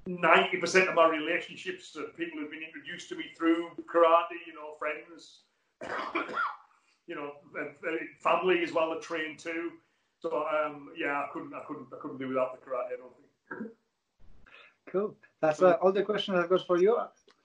ninety 0.07 0.57
percent 0.59 0.89
of 0.89 0.95
my 0.95 1.09
relationships 1.09 1.97
are 1.97 2.05
people 2.17 2.39
who've 2.39 2.51
been 2.51 2.63
introduced 2.63 3.09
to 3.11 3.17
me 3.17 3.25
through 3.37 3.71
karate. 3.93 4.39
You 4.47 4.55
know, 4.55 4.75
friends. 4.79 5.43
you 7.07 7.15
know, 7.15 7.33
family 8.21 8.63
as 8.63 8.73
well 8.73 8.93
are 8.93 9.01
trained 9.01 9.39
too. 9.39 9.73
So 10.21 10.45
um, 10.47 10.91
yeah, 10.97 11.25
I 11.25 11.27
couldn't, 11.33 11.53
I 11.53 11.61
couldn't, 11.67 11.89
I 11.93 11.97
couldn't 12.01 12.19
do 12.19 12.29
without 12.29 12.53
the 12.53 12.65
karate. 12.65 12.95
I 12.95 12.97
don't 12.97 13.13
think. 13.17 13.73
Cool. 14.91 15.17
That's 15.41 15.63
uh, 15.63 15.73
all 15.83 15.93
the 15.93 16.03
questions 16.03 16.39
I've 16.39 16.49
got 16.49 16.67
for 16.67 16.79
you. 16.79 16.97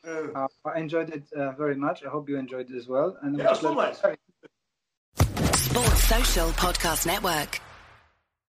Uh, 0.08 0.48
I 0.66 0.80
enjoyed 0.80 1.10
it 1.10 1.32
uh, 1.34 1.52
very 1.52 1.76
much. 1.76 2.04
I 2.04 2.10
hope 2.10 2.30
you 2.30 2.38
enjoyed 2.38 2.70
it 2.70 2.76
as 2.76 2.88
well. 2.88 3.18
And 3.22 3.38
yeah, 3.38 3.46
it 3.46 3.50
was 3.50 3.60
fun, 3.60 4.18
Social 5.98 6.50
Podcast 6.52 7.06
Network. 7.06 7.60